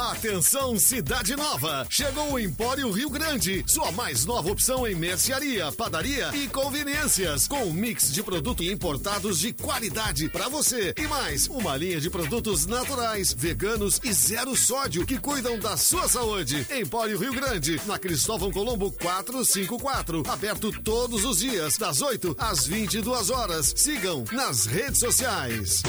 Atenção, 0.00 0.78
Cidade 0.78 1.36
Nova! 1.36 1.86
Chegou 1.90 2.32
o 2.32 2.38
Empório 2.38 2.90
Rio 2.90 3.10
Grande, 3.10 3.62
sua 3.66 3.92
mais 3.92 4.24
nova 4.24 4.50
opção 4.50 4.86
em 4.86 4.94
mercearia, 4.94 5.70
padaria 5.72 6.30
e 6.34 6.48
conveniências, 6.48 7.46
com 7.46 7.64
um 7.64 7.72
mix 7.72 8.10
de 8.10 8.22
produtos 8.22 8.66
importados 8.66 9.38
de 9.38 9.52
qualidade 9.52 10.26
para 10.30 10.48
você. 10.48 10.94
E 10.96 11.06
mais, 11.06 11.48
uma 11.48 11.76
linha 11.76 12.00
de 12.00 12.08
produtos 12.08 12.64
naturais, 12.64 13.34
veganos 13.34 14.00
e 14.02 14.10
zero 14.10 14.56
sódio 14.56 15.04
que 15.04 15.18
cuidam 15.18 15.58
da 15.58 15.76
sua 15.76 16.08
saúde. 16.08 16.66
Empório 16.70 17.18
Rio 17.18 17.34
Grande, 17.34 17.78
na 17.86 17.98
Cristóvão 17.98 18.50
Colombo 18.50 18.90
454, 18.92 20.22
aberto 20.28 20.72
todos 20.82 21.26
os 21.26 21.40
dias, 21.40 21.76
das 21.76 22.00
8 22.00 22.34
às 22.38 22.66
22 22.66 23.28
horas. 23.28 23.74
Sigam 23.76 24.24
nas 24.32 24.64
redes 24.64 24.98
sociais. 24.98 25.82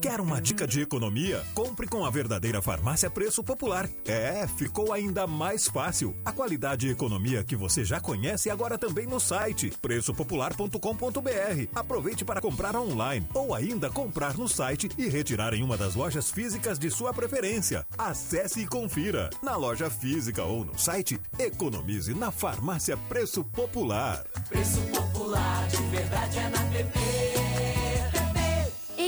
Quer 0.00 0.18
uma 0.18 0.40
dica 0.40 0.66
de 0.66 0.80
economia? 0.80 1.44
Compre 1.52 1.86
com 1.86 2.06
a 2.06 2.10
verdadeira 2.10 2.62
farmácia 2.62 3.10
Preço 3.10 3.44
Popular. 3.44 3.86
É, 4.06 4.46
ficou 4.46 4.94
ainda 4.94 5.26
mais 5.26 5.68
fácil. 5.68 6.16
A 6.24 6.32
qualidade 6.32 6.86
e 6.86 6.90
economia 6.90 7.44
que 7.44 7.54
você 7.54 7.84
já 7.84 8.00
conhece 8.00 8.48
agora 8.48 8.78
também 8.78 9.06
no 9.06 9.20
site 9.20 9.70
preçopopular.com.br. 9.82 11.68
Aproveite 11.74 12.24
para 12.24 12.40
comprar 12.40 12.74
online 12.74 13.28
ou 13.34 13.54
ainda 13.54 13.90
comprar 13.90 14.38
no 14.38 14.48
site 14.48 14.88
e 14.96 15.06
retirar 15.06 15.52
em 15.52 15.62
uma 15.62 15.76
das 15.76 15.94
lojas 15.94 16.30
físicas 16.30 16.78
de 16.78 16.90
sua 16.90 17.12
preferência. 17.12 17.86
Acesse 17.98 18.60
e 18.60 18.66
confira. 18.66 19.28
Na 19.42 19.54
loja 19.56 19.90
física 19.90 20.42
ou 20.44 20.64
no 20.64 20.78
site, 20.78 21.20
economize 21.38 22.14
na 22.14 22.30
farmácia 22.30 22.96
Preço 22.96 23.44
Popular. 23.44 24.24
Preço 24.48 24.80
Popular, 24.80 25.68
de 25.68 25.82
verdade 25.94 26.38
é 26.38 26.48
na 26.48 26.64
PP. 26.70 27.49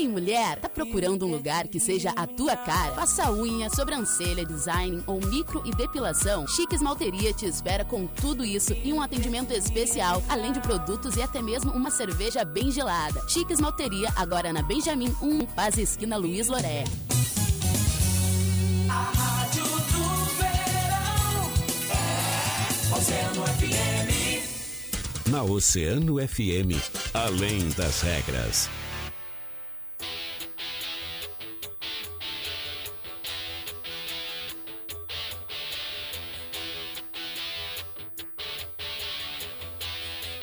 Ei, 0.02 0.08
mulher, 0.08 0.58
tá 0.58 0.68
procurando 0.68 1.24
um 1.24 1.30
lugar 1.30 1.68
que 1.68 1.78
seja 1.78 2.10
a 2.16 2.26
tua 2.26 2.56
cara? 2.56 2.92
Faça 2.92 3.30
unha, 3.30 3.70
sobrancelha, 3.70 4.44
design 4.44 5.00
ou 5.06 5.24
micro 5.24 5.62
e 5.64 5.70
depilação? 5.70 6.44
Chique 6.48 6.74
Esmalteria 6.74 7.32
te 7.32 7.46
espera 7.46 7.84
com 7.84 8.08
tudo 8.08 8.44
isso 8.44 8.76
e 8.82 8.92
um 8.92 9.00
atendimento 9.00 9.52
especial, 9.52 10.20
além 10.28 10.50
de 10.50 10.58
produtos 10.58 11.14
e 11.14 11.22
até 11.22 11.40
mesmo 11.40 11.70
uma 11.70 11.88
cerveja 11.88 12.44
bem 12.44 12.72
gelada. 12.72 13.22
Chique 13.28 13.52
Esmalteria, 13.52 14.08
agora 14.16 14.52
na 14.52 14.60
Benjamin 14.60 15.14
1, 15.22 15.46
Paz 15.54 15.78
Esquina 15.78 16.16
Luiz 16.16 16.48
Loré. 16.48 16.82
A 18.88 19.12
Rádio 19.14 19.62
do 19.62 20.24
Verão 20.34 21.48
é 21.92 22.96
Oceano 22.98 23.46
FM. 23.46 25.30
Na 25.30 25.44
Oceano 25.44 26.16
FM, 26.16 26.74
além 27.14 27.68
das 27.76 28.00
regras. 28.00 28.68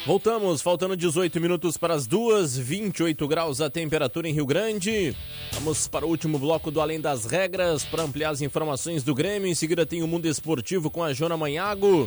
Voltamos, 0.05 0.61
faltando 0.61 0.95
18 0.95 1.41
minutos 1.41 1.75
para 1.75 1.93
as 1.93 2.07
duas, 2.07 2.57
28 2.57 3.27
graus 3.27 3.59
a 3.59 3.69
temperatura 3.69 4.29
em 4.29 4.33
Rio 4.33 4.45
Grande. 4.45 5.15
Vamos 5.51 5.87
para 5.89 6.05
o 6.05 6.09
último 6.09 6.39
bloco 6.39 6.71
do 6.71 6.79
Além 6.79 7.01
das 7.01 7.25
Regras 7.25 7.83
para 7.83 8.03
ampliar 8.03 8.29
as 8.29 8.41
informações 8.41 9.03
do 9.03 9.13
Grêmio. 9.13 9.49
Em 9.49 9.53
seguida 9.53 9.85
tem 9.85 10.01
o 10.01 10.07
Mundo 10.07 10.25
Esportivo 10.25 10.89
com 10.89 11.03
a 11.03 11.13
Jona 11.13 11.35
Manhago. 11.35 12.05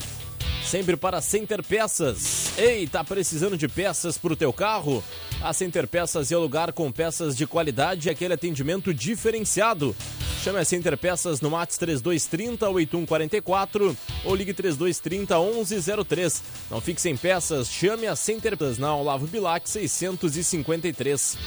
Sempre 0.65 0.97
para 0.97 1.21
Center 1.21 1.63
Peças. 1.63 2.57
Ei, 2.57 2.87
tá 2.87 3.05
precisando 3.05 3.59
de 3.59 3.69
peças 3.69 4.17
para 4.17 4.33
o 4.33 4.37
teu 4.37 4.53
carro? 4.53 5.05
A 5.43 5.53
Center 5.53 5.87
Peças 5.87 6.33
é 6.33 6.37
o 6.37 6.41
lugar 6.41 6.73
com 6.73 6.91
peças 6.91 7.37
de 7.37 7.47
qualidade 7.47 8.09
e 8.09 8.11
aquele 8.11 8.33
atendimento 8.33 8.95
diferenciado. 8.95 9.95
Chame 10.43 10.59
a 10.59 10.65
Center 10.65 10.99
Peças 10.99 11.41
no 11.41 11.51
Max 11.51 11.79
3230 11.79 12.69
8144 12.69 13.97
ou 14.25 14.35
ligue 14.35 14.53
3230 14.53 15.39
1103. 15.39 16.43
Não 16.69 16.81
fique 16.81 17.01
sem 17.01 17.17
peças, 17.17 17.71
chame 17.71 18.09
a 18.09 18.17
Center 18.17 18.57
Peças 18.57 18.77
na 18.77 18.93
Olavo 18.93 19.29
Bilac 19.29 19.71
653. 19.71 21.39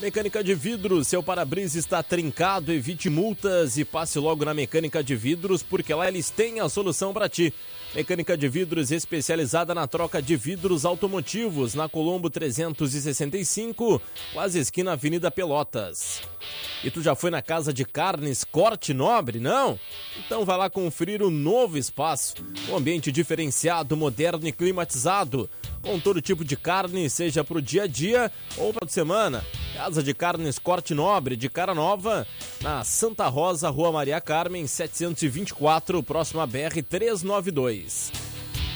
Mecânica 0.00 0.44
de 0.44 0.54
vidros, 0.54 1.08
seu 1.08 1.20
para-brisa 1.20 1.76
está 1.80 2.00
trincado, 2.00 2.72
evite 2.72 3.10
multas 3.10 3.76
e 3.76 3.84
passe 3.84 4.20
logo 4.20 4.44
na 4.44 4.54
Mecânica 4.54 5.02
de 5.02 5.16
Vidros, 5.16 5.60
porque 5.60 5.92
lá 5.92 6.06
eles 6.06 6.30
têm 6.30 6.60
a 6.60 6.68
solução 6.68 7.12
para 7.12 7.28
ti. 7.28 7.52
Mecânica 7.94 8.36
de 8.36 8.48
vidros 8.48 8.92
especializada 8.92 9.74
na 9.74 9.86
troca 9.86 10.20
de 10.20 10.36
vidros 10.36 10.84
automotivos, 10.84 11.74
na 11.74 11.88
Colombo 11.88 12.28
365, 12.28 14.00
quase 14.32 14.58
esquina 14.58 14.92
Avenida 14.92 15.30
Pelotas. 15.30 16.20
E 16.84 16.90
tu 16.90 17.02
já 17.02 17.14
foi 17.14 17.30
na 17.30 17.42
casa 17.42 17.72
de 17.72 17.84
carnes 17.84 18.44
Corte 18.44 18.92
Nobre, 18.92 19.40
não? 19.40 19.80
Então 20.24 20.44
vai 20.44 20.58
lá 20.58 20.70
conferir 20.70 21.22
o 21.22 21.30
novo 21.30 21.78
espaço. 21.78 22.34
Um 22.68 22.76
ambiente 22.76 23.10
diferenciado, 23.10 23.96
moderno 23.96 24.46
e 24.46 24.52
climatizado. 24.52 25.48
Com 25.88 25.98
todo 25.98 26.20
tipo 26.20 26.44
de 26.44 26.54
carne, 26.54 27.08
seja 27.08 27.42
para 27.42 27.56
o 27.56 27.62
dia 27.62 27.84
a 27.84 27.86
dia 27.86 28.30
ou 28.58 28.74
para 28.74 28.86
semana. 28.86 29.42
Casa 29.74 30.02
de 30.02 30.12
Carnes 30.12 30.58
Corte 30.58 30.92
Nobre, 30.92 31.34
de 31.34 31.48
cara 31.48 31.74
nova, 31.74 32.26
na 32.60 32.84
Santa 32.84 33.26
Rosa, 33.26 33.70
Rua 33.70 33.90
Maria 33.90 34.20
Carmen, 34.20 34.66
724, 34.66 36.02
próximo 36.02 36.42
à 36.42 36.46
BR 36.46 36.82
392. 36.86 38.27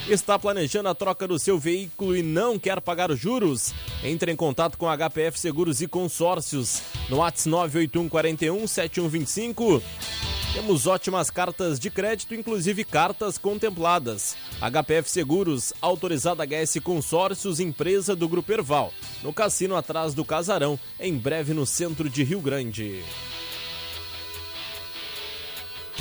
Está 0.09 0.37
planejando 0.37 0.89
a 0.89 0.95
troca 0.95 1.29
do 1.29 1.39
seu 1.39 1.59
veículo 1.59 2.17
e 2.17 2.25
não 2.25 2.59
quer 2.59 2.81
pagar 2.81 3.11
os 3.13 3.21
juros? 3.21 3.73
Entre 4.03 4.33
em 4.33 4.37
contato 4.37 4.77
com 4.77 4.89
HPF 4.89 5.39
Seguros 5.39 5.81
e 5.81 5.87
Consórcios 5.87 6.83
no 7.09 7.19
WhatsApp 7.19 7.49
981 7.49 8.09
41 8.09 8.67
7125. 8.67 9.83
Temos 10.53 10.89
ótimas 10.89 11.31
cartas 11.31 11.79
de 11.79 11.89
crédito, 11.89 12.35
inclusive 12.35 12.85
cartas 12.85 13.39
contempladas. 13.39 14.37
HPF 14.61 15.09
Seguros, 15.09 15.73
autorizada 15.81 16.45
HS 16.45 16.81
Consórcios, 16.83 17.61
empresa 17.61 18.17
do 18.17 18.29
Grupo 18.29 18.53
Erval. 18.53 18.93
No 19.23 19.33
cassino 19.33 19.77
atrás 19.77 20.15
do 20.15 20.25
Casarão, 20.25 20.79
em 20.99 21.17
breve 21.17 21.55
no 21.55 21.65
centro 21.65 22.11
de 22.11 22.25
Rio 22.25 22.41
Grande. 22.41 23.03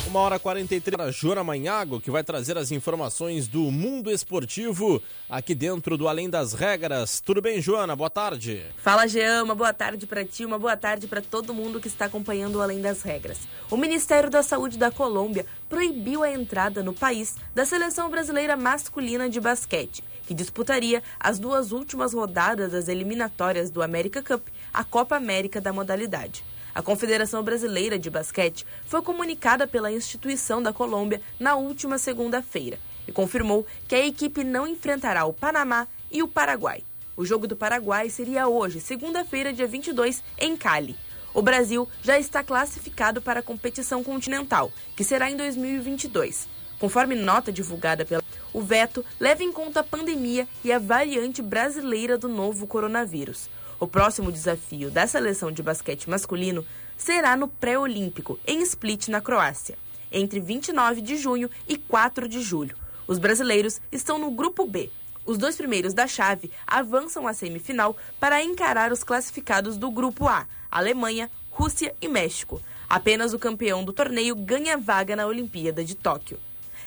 Uma 0.08 0.20
hora 0.20 0.40
43 0.40 0.98
para 0.98 1.12
Jora 1.12 1.44
Manhago, 1.44 2.02
que 2.02 2.12
vai 2.12 2.24
trazer 2.24 2.58
as 2.58 2.72
informações 2.72 3.48
do 3.48 3.72
mundo 3.72 4.12
esportivo 4.12 5.02
aqui 5.30 5.56
dentro 5.56 5.98
do 5.98 6.08
Além 6.08 6.30
das 6.30 6.54
Regras. 6.54 7.22
Tudo 7.22 7.42
bem, 7.42 7.62
Joana? 7.62 7.96
Boa 7.96 8.10
tarde. 8.10 8.66
Fala, 8.78 9.08
Jean. 9.08 9.44
Uma 9.44 9.56
boa 9.56 9.74
tarde 9.74 10.06
para 10.06 10.26
ti, 10.26 10.44
uma 10.44 10.60
boa 10.60 10.76
tarde 10.76 11.08
para 11.08 11.22
todo 11.22 11.54
mundo 11.54 11.80
que 11.80 11.88
está 11.88 12.06
acompanhando 12.06 12.56
o 12.56 12.62
Além 12.62 12.82
das 12.82 13.04
Regras. 13.04 13.40
O 13.70 13.78
Ministério 13.78 14.30
da 14.30 14.44
Saúde 14.44 14.78
da 14.78 14.92
Colômbia 14.92 15.46
proibiu 15.70 16.24
a 16.24 16.32
entrada 16.32 16.84
no 16.84 16.94
país 16.94 17.36
da 17.56 17.66
seleção 17.66 18.10
brasileira 18.10 18.58
masculina 18.58 19.30
de 19.30 19.40
basquete, 19.40 20.04
que 20.28 20.34
disputaria 20.34 21.02
as 21.20 21.40
duas 21.40 21.72
últimas 21.72 22.14
rodadas 22.14 22.74
das 22.74 22.90
eliminatórias 22.90 23.70
do 23.70 23.82
América 23.82 24.22
Cup, 24.22 24.46
a 24.74 24.84
Copa 24.84 25.16
América 25.16 25.62
da 25.62 25.72
modalidade. 25.72 26.44
A 26.74 26.82
Confederação 26.82 27.44
Brasileira 27.44 28.00
de 28.00 28.10
Basquete 28.10 28.66
foi 28.86 29.02
comunicada 29.02 29.68
pela 29.68 29.92
instituição 29.92 30.64
da 30.64 30.72
Colômbia 30.72 31.22
na 31.40 31.56
última 31.56 31.98
segunda-feira 31.98 32.80
e 33.08 33.12
confirmou 33.12 33.66
que 33.88 33.96
a 33.96 34.06
equipe 34.06 34.44
não 34.44 34.68
enfrentará 34.68 35.26
o 35.26 35.34
Panamá 35.34 35.88
e 36.10 36.24
o 36.24 36.28
Paraguai. 36.28 36.84
O 37.18 37.26
jogo 37.26 37.46
do 37.46 37.56
Paraguai 37.56 38.10
seria 38.10 38.48
hoje, 38.48 38.80
segunda-feira, 38.80 39.52
dia 39.52 39.68
22, 39.68 40.24
em 40.40 40.56
Cali. 40.56 40.96
O 41.34 41.42
Brasil 41.42 41.88
já 42.02 42.18
está 42.18 42.44
classificado 42.44 43.22
para 43.22 43.40
a 43.42 43.44
competição 43.44 44.04
continental, 44.04 44.72
que 44.96 45.04
será 45.04 45.30
em 45.30 45.36
2022. 45.36 46.48
Conforme 46.82 47.14
nota 47.14 47.52
divulgada 47.52 48.04
pela 48.04 48.24
o 48.52 48.60
veto 48.60 49.06
leva 49.20 49.44
em 49.44 49.52
conta 49.52 49.82
a 49.82 49.84
pandemia 49.84 50.48
e 50.64 50.74
a 50.74 50.80
variante 50.80 51.40
brasileira 51.40 52.18
do 52.18 52.28
novo 52.28 52.66
coronavírus. 52.66 53.52
O 53.80 53.86
próximo 53.86 54.32
desafio 54.32 54.90
da 54.90 55.06
seleção 55.06 55.52
de 55.52 55.62
basquete 55.62 56.10
masculino 56.10 56.66
será 56.98 57.38
no 57.38 57.48
pré-olímpico, 57.48 58.40
em 58.48 58.64
Split, 58.64 59.10
na 59.10 59.22
Croácia, 59.22 59.78
entre 60.12 60.40
29 60.40 61.02
de 61.02 61.18
junho 61.18 61.52
e 61.68 61.78
4 61.78 62.28
de 62.28 62.42
julho. 62.42 62.76
Os 63.06 63.20
brasileiros 63.20 63.80
estão 63.92 64.18
no 64.18 64.32
grupo 64.32 64.66
B. 64.66 64.90
Os 65.24 65.38
dois 65.38 65.56
primeiros 65.56 65.94
da 65.94 66.08
chave 66.08 66.52
avançam 66.66 67.28
à 67.28 67.34
semifinal 67.36 67.96
para 68.20 68.44
encarar 68.44 68.92
os 68.92 69.04
classificados 69.04 69.78
do 69.78 69.92
grupo 69.92 70.28
A, 70.28 70.48
Alemanha, 70.72 71.30
Rússia 71.52 71.96
e 72.02 72.08
México. 72.08 72.60
Apenas 72.90 73.36
o 73.36 73.40
campeão 73.40 73.86
do 73.86 73.94
torneio 73.94 74.36
ganha 74.36 74.80
vaga 74.80 75.16
na 75.16 75.28
Olimpíada 75.28 75.84
de 75.84 75.94
Tóquio. 75.94 76.40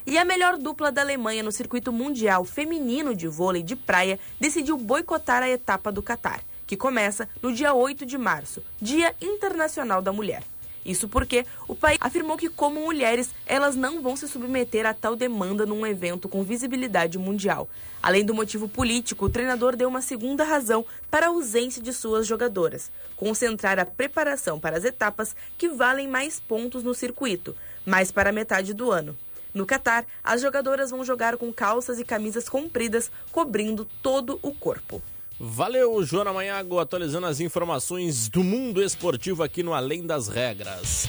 E 0.06 0.18
a 0.18 0.24
melhor 0.24 0.58
dupla 0.58 0.92
da 0.92 1.00
Alemanha 1.00 1.42
no 1.42 1.52
circuito 1.52 1.92
mundial 1.92 2.44
feminino 2.44 3.14
de 3.14 3.26
vôlei 3.26 3.62
de 3.62 3.74
praia 3.74 4.18
decidiu 4.38 4.76
boicotar 4.76 5.42
a 5.42 5.48
etapa 5.48 5.90
do 5.90 6.02
Catar 6.02 6.42
que 6.66 6.76
começa 6.76 7.28
no 7.42 7.52
dia 7.52 7.74
8 7.74 8.06
de 8.06 8.18
março, 8.18 8.62
Dia 8.80 9.14
Internacional 9.20 10.00
da 10.00 10.12
Mulher. 10.12 10.42
Isso 10.84 11.08
porque 11.08 11.46
o 11.66 11.74
país 11.74 11.96
afirmou 11.98 12.36
que, 12.36 12.50
como 12.50 12.78
mulheres, 12.78 13.30
elas 13.46 13.74
não 13.74 14.02
vão 14.02 14.14
se 14.16 14.28
submeter 14.28 14.84
a 14.84 14.92
tal 14.92 15.16
demanda 15.16 15.64
num 15.64 15.86
evento 15.86 16.28
com 16.28 16.42
visibilidade 16.42 17.16
mundial. 17.16 17.70
Além 18.02 18.22
do 18.22 18.34
motivo 18.34 18.68
político, 18.68 19.24
o 19.24 19.30
treinador 19.30 19.76
deu 19.76 19.88
uma 19.88 20.02
segunda 20.02 20.44
razão 20.44 20.84
para 21.10 21.24
a 21.26 21.28
ausência 21.30 21.82
de 21.82 21.90
suas 21.90 22.26
jogadoras: 22.26 22.90
concentrar 23.16 23.78
a 23.78 23.86
preparação 23.86 24.60
para 24.60 24.76
as 24.76 24.84
etapas 24.84 25.34
que 25.56 25.70
valem 25.70 26.06
mais 26.06 26.38
pontos 26.38 26.82
no 26.82 26.92
circuito, 26.92 27.56
mais 27.86 28.12
para 28.12 28.28
a 28.28 28.32
metade 28.32 28.74
do 28.74 28.90
ano. 28.90 29.16
No 29.54 29.64
Catar, 29.64 30.04
as 30.22 30.42
jogadoras 30.42 30.90
vão 30.90 31.04
jogar 31.04 31.36
com 31.36 31.52
calças 31.52 32.00
e 32.00 32.04
camisas 32.04 32.48
compridas, 32.48 33.08
cobrindo 33.30 33.86
todo 34.02 34.40
o 34.42 34.52
corpo. 34.52 35.00
Valeu, 35.38 36.02
Joana 36.02 36.32
Manhago, 36.32 36.80
atualizando 36.80 37.28
as 37.28 37.38
informações 37.38 38.28
do 38.28 38.42
mundo 38.42 38.82
esportivo 38.82 39.44
aqui 39.44 39.62
no 39.62 39.72
Além 39.72 40.04
das 40.04 40.26
Regras. 40.26 41.08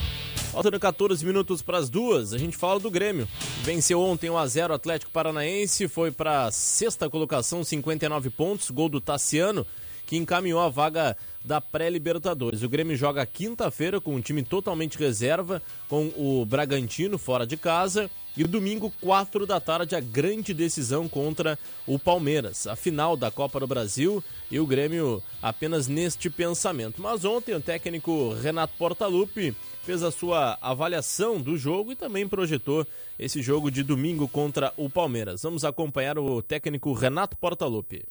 Faltando 0.52 0.80
14 0.80 1.25
minutos 1.25 1.64
para 1.64 1.80
as 1.80 1.90
duas, 1.90 2.34
a 2.34 2.38
gente 2.38 2.56
fala 2.56 2.80
do 2.80 2.92
Grêmio. 2.92 3.28
Venceu 3.64 4.00
ontem 4.00 4.30
1 4.30 4.38
a 4.38 4.48
0 4.48 4.74
Atlético 4.75 5.12
Paranaense, 5.12 5.88
foi 5.88 6.12
para 6.12 6.52
sexta 6.52 7.10
colocação, 7.10 7.64
59 7.64 8.29
pontos, 8.29 8.70
gol 8.70 8.90
do 8.90 9.01
Tassiano, 9.01 9.66
que 10.05 10.18
encaminhou 10.18 10.62
a 10.62 10.70
vaga 10.70 11.18
da 11.44 11.60
pré-Libertadores. 11.60 12.62
O 12.62 12.70
Grêmio 12.70 12.96
joga 12.96 13.25
quinta-feira 13.25 14.00
com 14.00 14.16
um 14.16 14.22
time 14.22 14.44
totalmente 14.44 15.00
reserva, 15.00 15.62
com 15.90 16.12
o 16.16 16.46
Bragantino 16.46 17.18
fora 17.18 17.46
de 17.46 17.58
casa 17.58 18.10
e 18.37 18.43
domingo, 18.43 18.91
4 19.00 19.45
da 19.45 19.59
tarde, 19.59 19.95
a 19.95 20.00
grande 20.00 20.53
decisão 20.53 21.07
contra 21.07 21.57
o 21.87 21.98
Palmeiras, 21.98 22.67
a 22.67 22.75
final 22.75 23.15
da 23.15 23.31
Copa 23.31 23.59
do 23.59 23.67
Brasil 23.67 24.24
e 24.51 24.59
o 24.59 24.67
Grêmio 24.67 25.24
apenas 25.41 25.87
neste 25.87 26.29
pensamento. 26.29 27.01
Mas 27.01 27.24
ontem 27.24 27.55
o 27.55 27.61
técnico 27.61 28.33
Renato 28.33 28.74
Portaluppi 28.77 29.55
fez 29.83 30.03
a 30.03 30.11
sua 30.11 30.57
avaliação 30.61 31.39
do 31.39 31.57
jogo 31.57 31.91
e 31.91 31.95
também 31.95 32.27
projetou 32.27 32.85
esse 33.17 33.41
jogo 33.41 33.71
de 33.71 33.83
domingo 33.83 34.27
contra 34.27 34.74
o 34.75 34.89
Palmeiras. 34.89 35.43
Vamos 35.43 35.63
acompanhar 35.63 36.17
o 36.17 36.41
técnico 36.41 36.91
Renato 36.91 37.37
Portaluppi. 37.37 38.05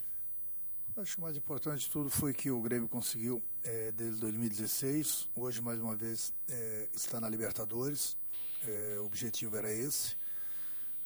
Acho 0.97 1.17
que 1.17 1.19
o 1.19 1.23
mais 1.23 1.37
importante 1.37 1.81
de 1.81 1.91
tudo 1.91 2.09
foi 2.09 2.33
que 2.33 2.51
o 2.53 2.63
Grêmio 2.63 2.89
conseguiu, 2.89 3.43
é, 3.65 3.91
desde 3.91 4.21
2016, 4.21 5.29
hoje 5.35 5.61
mais 5.61 5.81
uma 5.81 5.97
vez 5.97 6.33
é, 6.49 6.89
está 6.95 7.21
na 7.21 7.29
Libertadores, 7.29 8.17
é, 8.67 8.99
o 8.99 9.05
objetivo 9.05 9.57
era 9.57 9.73
esse. 9.73 10.17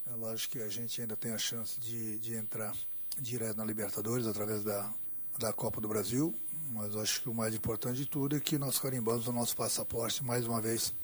É 0.06 0.14
lógico 0.14 0.52
que 0.52 0.62
a 0.62 0.68
gente 0.68 1.00
ainda 1.00 1.16
tem 1.16 1.32
a 1.32 1.38
chance 1.38 1.78
de, 1.78 2.18
de 2.18 2.34
entrar 2.34 2.74
direto 3.20 3.56
na 3.56 3.64
Libertadores 3.64 4.26
através 4.26 4.64
da, 4.64 4.92
da 5.38 5.52
Copa 5.52 5.80
do 5.80 5.88
Brasil, 5.88 6.34
mas 6.70 6.96
acho 6.96 7.22
que 7.22 7.28
o 7.28 7.34
mais 7.34 7.54
importante 7.54 7.98
de 7.98 8.06
tudo 8.06 8.36
é 8.36 8.40
que 8.40 8.58
nós 8.58 8.78
carimbamos 8.78 9.26
o 9.26 9.32
nosso 9.32 9.56
passaporte 9.56 10.24
mais 10.24 10.46
uma 10.46 10.60
vez 10.60 10.94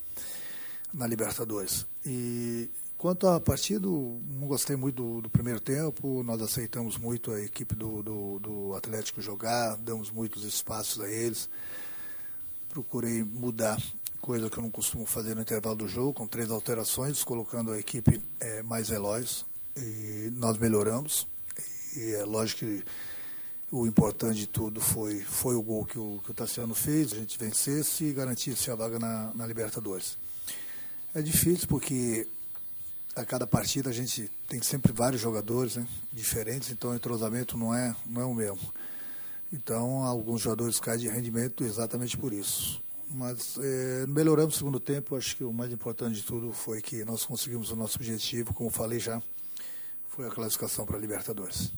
na 0.93 1.05
Libertadores. 1.05 1.85
E 2.05 2.69
quanto 2.97 3.27
à 3.27 3.39
partida, 3.39 3.85
não 3.85 4.47
gostei 4.47 4.75
muito 4.75 4.95
do, 4.95 5.21
do 5.21 5.29
primeiro 5.29 5.59
tempo, 5.59 6.23
nós 6.23 6.41
aceitamos 6.41 6.97
muito 6.97 7.31
a 7.31 7.41
equipe 7.41 7.75
do, 7.75 8.01
do, 8.01 8.39
do 8.39 8.75
Atlético 8.75 9.21
jogar, 9.21 9.75
damos 9.77 10.09
muitos 10.09 10.43
espaços 10.43 11.01
a 11.01 11.09
eles. 11.09 11.49
Procurei 12.69 13.23
mudar 13.23 13.81
coisa 14.25 14.49
que 14.49 14.57
eu 14.57 14.63
não 14.63 14.71
costumo 14.71 15.05
fazer 15.05 15.35
no 15.35 15.43
intervalo 15.43 15.75
do 15.75 15.87
jogo, 15.87 16.11
com 16.11 16.25
três 16.25 16.49
alterações, 16.49 17.23
colocando 17.23 17.71
a 17.71 17.77
equipe 17.77 18.19
é, 18.39 18.63
mais 18.63 18.89
veloz. 18.89 19.45
E 19.77 20.31
nós 20.33 20.57
melhoramos. 20.57 21.27
E 21.95 22.15
é 22.15 22.23
lógico 22.23 22.61
que 22.61 22.83
o 23.71 23.85
importante 23.85 24.39
de 24.39 24.47
tudo 24.47 24.81
foi, 24.81 25.19
foi 25.19 25.53
o 25.53 25.61
gol 25.61 25.85
que 25.85 25.99
o, 25.99 26.19
que 26.25 26.31
o 26.31 26.33
Tassiano 26.33 26.73
fez, 26.73 27.13
a 27.13 27.17
gente 27.17 27.37
vencesse 27.37 28.05
e 28.05 28.13
garantisse 28.13 28.71
a 28.71 28.75
vaga 28.75 28.97
na, 28.97 29.31
na 29.35 29.45
Libertadores. 29.45 30.17
É 31.13 31.21
difícil 31.21 31.67
porque 31.67 32.27
a 33.15 33.23
cada 33.23 33.45
partida 33.45 33.91
a 33.91 33.93
gente 33.93 34.31
tem 34.49 34.59
sempre 34.59 34.91
vários 34.91 35.21
jogadores 35.21 35.75
né, 35.75 35.87
diferentes, 36.11 36.71
então 36.71 36.89
o 36.89 36.95
entrosamento 36.95 37.55
não 37.55 37.75
é, 37.75 37.95
não 38.07 38.21
é 38.23 38.25
o 38.25 38.33
mesmo. 38.33 38.73
Então, 39.53 40.03
alguns 40.03 40.41
jogadores 40.41 40.79
caem 40.79 41.01
de 41.01 41.07
rendimento 41.09 41.63
exatamente 41.63 42.17
por 42.17 42.33
isso. 42.33 42.83
Mas 43.11 43.57
é, 43.59 44.05
melhoramos 44.07 44.55
o 44.55 44.57
segundo 44.57 44.79
tempo. 44.79 45.15
Acho 45.15 45.37
que 45.37 45.43
o 45.43 45.53
mais 45.53 45.71
importante 45.71 46.15
de 46.15 46.23
tudo 46.23 46.51
foi 46.51 46.81
que 46.81 47.05
nós 47.05 47.25
conseguimos 47.25 47.71
o 47.71 47.75
nosso 47.75 47.97
objetivo, 47.97 48.53
como 48.53 48.69
falei 48.69 48.99
já, 48.99 49.21
foi 50.07 50.27
a 50.27 50.31
classificação 50.31 50.85
para 50.85 50.97
a 50.97 50.99
Libertadores. 50.99 51.71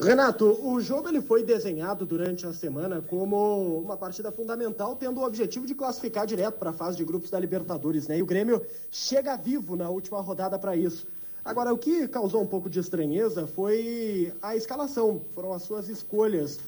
Renato, 0.00 0.56
o 0.62 0.80
jogo 0.80 1.08
ele 1.08 1.20
foi 1.20 1.42
desenhado 1.42 2.06
durante 2.06 2.46
a 2.46 2.52
semana 2.52 3.02
como 3.02 3.80
uma 3.80 3.96
partida 3.96 4.30
fundamental, 4.30 4.94
tendo 4.94 5.20
o 5.20 5.24
objetivo 5.24 5.66
de 5.66 5.74
classificar 5.74 6.24
direto 6.24 6.56
para 6.56 6.70
a 6.70 6.72
fase 6.72 6.96
de 6.96 7.04
grupos 7.04 7.30
da 7.30 7.40
Libertadores, 7.40 8.06
né? 8.06 8.18
E 8.18 8.22
o 8.22 8.26
Grêmio 8.26 8.64
chega 8.92 9.36
vivo 9.36 9.74
na 9.74 9.90
última 9.90 10.20
rodada 10.20 10.56
para 10.56 10.76
isso. 10.76 11.04
Agora, 11.44 11.72
o 11.72 11.78
que 11.78 12.06
causou 12.06 12.40
um 12.42 12.46
pouco 12.46 12.70
de 12.70 12.78
estranheza 12.78 13.46
foi 13.48 14.32
a 14.40 14.54
escalação, 14.54 15.20
foram 15.34 15.52
as 15.52 15.62
suas 15.62 15.88
escolhas. 15.88 16.60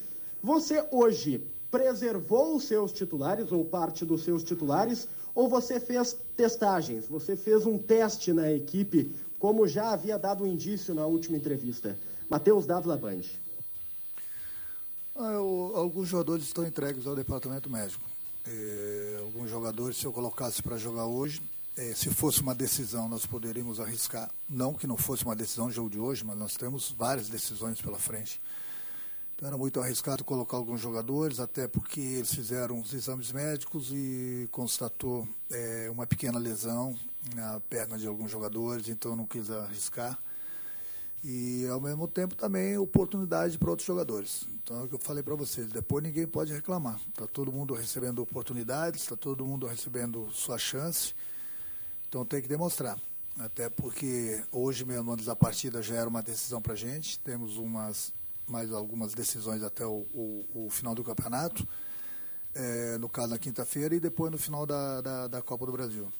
Você 0.42 0.84
hoje 0.90 1.46
preservou 1.70 2.56
os 2.56 2.64
seus 2.64 2.92
titulares 2.92 3.52
ou 3.52 3.64
parte 3.64 4.04
dos 4.04 4.24
seus 4.24 4.42
titulares 4.42 5.08
ou 5.34 5.48
você 5.48 5.78
fez 5.78 6.16
testagens? 6.36 7.06
Você 7.06 7.36
fez 7.36 7.66
um 7.66 7.78
teste 7.78 8.32
na 8.32 8.50
equipe, 8.52 9.14
como 9.38 9.66
já 9.66 9.92
havia 9.92 10.18
dado 10.18 10.44
um 10.44 10.46
indício 10.46 10.94
na 10.94 11.06
última 11.06 11.36
entrevista? 11.36 11.98
Matheus 12.28 12.66
Dávila 12.66 12.96
Band. 12.96 13.22
Ah, 15.16 15.34
alguns 15.34 16.08
jogadores 16.08 16.44
estão 16.44 16.66
entregues 16.66 17.06
ao 17.06 17.14
departamento 17.14 17.68
médico. 17.68 18.02
É, 18.46 19.18
alguns 19.20 19.50
jogadores, 19.50 19.96
se 19.96 20.06
eu 20.06 20.12
colocasse 20.12 20.62
para 20.62 20.76
jogar 20.76 21.06
hoje, 21.06 21.42
é, 21.76 21.94
se 21.94 22.10
fosse 22.10 22.40
uma 22.40 22.54
decisão, 22.54 23.08
nós 23.08 23.26
poderíamos 23.26 23.80
arriscar. 23.80 24.30
Não 24.48 24.74
que 24.74 24.86
não 24.86 24.96
fosse 24.96 25.24
uma 25.24 25.36
decisão 25.36 25.66
no 25.66 25.72
jogo 25.72 25.90
de 25.90 25.98
hoje, 25.98 26.24
mas 26.24 26.38
nós 26.38 26.54
temos 26.54 26.90
várias 26.90 27.28
decisões 27.28 27.80
pela 27.80 27.98
frente. 27.98 28.40
Então 29.40 29.48
era 29.48 29.56
muito 29.56 29.80
arriscado 29.80 30.22
colocar 30.22 30.58
alguns 30.58 30.82
jogadores, 30.82 31.40
até 31.40 31.66
porque 31.66 31.98
eles 31.98 32.34
fizeram 32.34 32.78
os 32.78 32.92
exames 32.92 33.32
médicos 33.32 33.90
e 33.90 34.46
constatou 34.52 35.26
é, 35.50 35.88
uma 35.90 36.06
pequena 36.06 36.38
lesão 36.38 36.94
na 37.34 37.58
perna 37.58 37.96
de 37.96 38.06
alguns 38.06 38.30
jogadores, 38.30 38.86
então 38.90 39.16
não 39.16 39.24
quis 39.24 39.50
arriscar. 39.50 40.18
E 41.24 41.66
ao 41.68 41.80
mesmo 41.80 42.06
tempo 42.06 42.34
também 42.34 42.76
oportunidade 42.76 43.56
para 43.56 43.70
outros 43.70 43.86
jogadores. 43.86 44.46
Então 44.62 44.80
é 44.80 44.82
o 44.82 44.88
que 44.88 44.96
eu 44.96 44.98
falei 44.98 45.22
para 45.22 45.34
vocês, 45.34 45.68
depois 45.68 46.04
ninguém 46.04 46.26
pode 46.26 46.52
reclamar. 46.52 47.00
Está 47.08 47.26
todo 47.26 47.50
mundo 47.50 47.72
recebendo 47.72 48.18
oportunidades, 48.18 49.00
está 49.00 49.16
todo 49.16 49.46
mundo 49.46 49.66
recebendo 49.66 50.30
sua 50.32 50.58
chance. 50.58 51.14
Então 52.10 52.26
tem 52.26 52.42
que 52.42 52.48
demonstrar. 52.48 52.98
Até 53.38 53.70
porque 53.70 54.44
hoje 54.52 54.84
mesmo, 54.84 55.10
antes 55.10 55.24
da 55.24 55.34
partida, 55.34 55.80
já 55.80 55.94
era 55.94 56.10
uma 56.10 56.22
decisão 56.22 56.60
para 56.60 56.74
a 56.74 56.76
gente. 56.76 57.18
Temos 57.20 57.56
umas, 57.56 58.12
mais 58.50 58.72
algumas 58.72 59.14
decisões 59.14 59.62
até 59.62 59.86
o, 59.86 60.06
o, 60.12 60.66
o 60.66 60.70
final 60.70 60.94
do 60.94 61.04
campeonato. 61.04 61.66
É, 62.54 62.98
no 62.98 63.08
caso 63.08 63.28
na 63.28 63.38
quinta-feira 63.38 63.94
e 63.94 64.00
depois 64.00 64.32
no 64.32 64.36
final 64.36 64.66
da, 64.66 65.00
da, 65.00 65.26
da, 65.28 65.42
Copa 65.42 65.64
do 65.66 65.72
Brasil. 65.72 66.12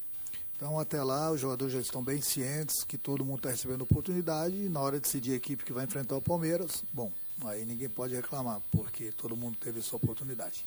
Então 0.54 0.78
até 0.78 1.02
lá 1.02 1.30
os 1.32 1.40
jogadores 1.40 1.74
já 1.74 1.80
estão 1.80 2.04
bem 2.04 2.20
cientes 2.20 2.84
que 2.84 2.96
todo 2.96 3.24
mundo 3.24 3.38
está 3.38 3.50
recebendo 3.50 3.82
oportunidade 3.82 4.54
e 4.54 4.68
na 4.68 4.80
hora 4.80 4.96
de 4.96 5.02
decidir 5.02 5.32
a 5.32 5.36
equipe 5.36 5.64
que 5.64 5.72
vai 5.72 5.84
enfrentar 5.84 6.16
o 6.16 6.22
Palmeiras, 6.22 6.84
bom, 6.92 7.10
aí 7.44 7.66
ninguém 7.66 7.88
pode 7.88 8.14
reclamar, 8.14 8.60
porque 8.70 9.10
todo 9.10 9.36
mundo 9.36 9.56
teve 9.58 9.82
sua 9.82 9.96
oportunidade. 9.96 10.64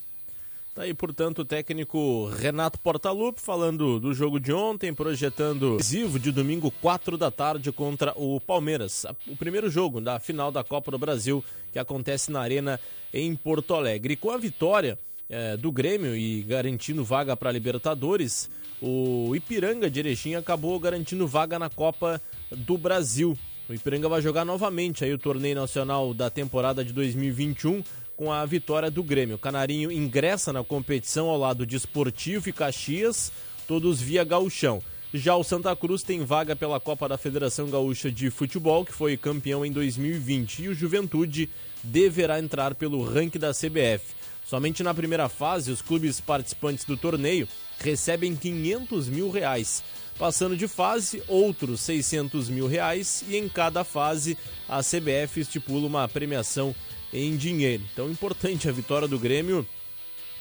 Tá 0.73 0.81
aí, 0.81 0.93
portanto, 0.93 1.39
o 1.39 1.45
técnico 1.45 2.25
Renato 2.29 2.79
Portaluppi 2.79 3.39
falando 3.39 3.99
do 3.99 4.12
jogo 4.12 4.39
de 4.39 4.51
ontem, 4.51 4.91
projetando 4.91 5.77
decisivo 5.77 6.17
de 6.17 6.31
domingo, 6.31 6.71
4 6.81 7.15
da 7.15 7.29
tarde, 7.29 7.71
contra 7.71 8.12
o 8.15 8.41
Palmeiras. 8.41 9.05
O 9.27 9.36
primeiro 9.36 9.69
jogo 9.69 10.01
da 10.01 10.19
final 10.19 10.51
da 10.51 10.63
Copa 10.63 10.89
do 10.89 10.97
Brasil, 10.97 11.45
que 11.71 11.77
acontece 11.77 12.31
na 12.31 12.41
Arena 12.41 12.79
em 13.13 13.36
Porto 13.36 13.75
Alegre. 13.75 14.15
E 14.15 14.17
com 14.17 14.31
a 14.31 14.38
vitória 14.38 14.97
é, 15.29 15.55
do 15.55 15.71
Grêmio 15.71 16.15
e 16.15 16.41
garantindo 16.41 17.03
vaga 17.03 17.38
para 17.38 17.49
a 17.49 17.53
Libertadores, 17.53 18.49
o 18.81 19.36
Ipiranga 19.36 19.91
de 19.91 19.99
Erechim 19.99 20.33
acabou 20.33 20.79
garantindo 20.79 21.27
vaga 21.27 21.59
na 21.59 21.69
Copa 21.69 22.19
do 22.49 22.79
Brasil. 22.79 23.38
O 23.69 23.73
Ipiranga 23.73 24.09
vai 24.09 24.23
jogar 24.23 24.43
novamente 24.43 25.05
aí 25.05 25.13
o 25.13 25.19
torneio 25.19 25.55
nacional 25.55 26.15
da 26.15 26.31
temporada 26.31 26.83
de 26.83 26.91
2021 26.91 27.83
com 28.15 28.32
a 28.32 28.45
vitória 28.45 28.89
do 28.89 29.04
Grêmio. 29.04 29.36
O 29.36 29.39
Canarinho 29.39 29.91
ingressa 29.91 30.54
na 30.54 30.63
competição 30.63 31.30
ao 31.30 31.38
lado 31.38 31.65
de 31.65 31.76
Esportivo 31.76 32.49
e 32.49 32.54
Caxias, 32.54 33.32
todos 33.67 34.02
via 34.02 34.23
gauchão. 34.23 34.82
Já 35.13 35.36
o 35.36 35.43
Santa 35.43 35.76
Cruz 35.76 36.02
tem 36.02 36.23
vaga 36.26 36.56
pela 36.56 36.80
Copa 36.80 37.08
da 37.08 37.17
Federação 37.17 37.69
Gaúcha 37.69 38.12
de 38.12 38.32
Futebol, 38.32 38.84
que 38.84 38.91
foi 38.91 39.15
campeão 39.15 39.63
em 39.63 39.71
2020, 39.71 40.63
e 40.63 40.69
o 40.69 40.73
Juventude 40.73 41.49
deverá 41.84 42.39
entrar 42.39 42.73
pelo 42.73 43.04
ranking 43.04 43.38
da 43.38 43.52
CBF. 43.52 44.15
Somente 44.43 44.82
na 44.82 44.93
primeira 44.93 45.30
fase, 45.30 45.71
os 45.71 45.82
clubes 45.82 46.19
participantes 46.19 46.84
do 46.86 46.97
torneio 46.97 47.47
recebem 47.80 48.36
500 48.36 49.08
mil 49.08 49.30
reais. 49.30 49.84
Passando 50.17 50.56
de 50.56 50.67
fase, 50.67 51.23
outros 51.28 51.82
600 51.82 52.49
mil 52.49 52.67
reais 52.67 53.23
e 53.28 53.36
em 53.36 53.49
cada 53.49 53.84
fase 53.84 54.38
a 54.67 54.82
CBF 54.82 55.41
estipula 55.41 55.88
uma 55.88 56.08
premiação 56.08 56.73
em 57.13 57.38
dinheiro. 57.38 57.84
Então, 57.93 58.10
importante 58.10 58.67
a 58.67 58.71
vitória 58.71 59.08
do 59.08 59.19
Grêmio, 59.19 59.65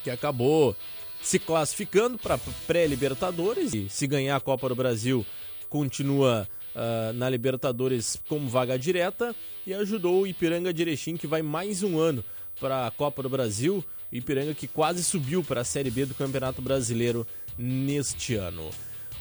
que 0.02 0.10
acabou 0.10 0.74
se 1.22 1.38
classificando 1.38 2.18
para 2.18 2.38
pré-Libertadores 2.66 3.72
e 3.74 3.88
se 3.88 4.06
ganhar 4.06 4.36
a 4.36 4.40
Copa 4.40 4.68
do 4.68 4.74
Brasil 4.74 5.24
continua 5.68 6.48
uh, 6.74 7.12
na 7.12 7.30
Libertadores 7.30 8.20
como 8.28 8.48
vaga 8.48 8.78
direta 8.78 9.34
e 9.66 9.72
ajudou 9.72 10.22
o 10.22 10.26
Ipiranga 10.26 10.72
de 10.72 10.82
Erechim 10.82 11.16
que 11.16 11.26
vai 11.26 11.40
mais 11.40 11.82
um 11.82 11.98
ano 11.98 12.24
para 12.58 12.86
a 12.86 12.90
Copa 12.90 13.22
do 13.22 13.28
Brasil. 13.28 13.84
Ipiranga 14.10 14.54
que 14.54 14.66
quase 14.66 15.02
subiu 15.04 15.42
para 15.44 15.60
a 15.60 15.64
Série 15.64 15.90
B 15.90 16.04
do 16.04 16.14
Campeonato 16.14 16.60
Brasileiro 16.60 17.26
neste 17.56 18.34
ano. 18.34 18.68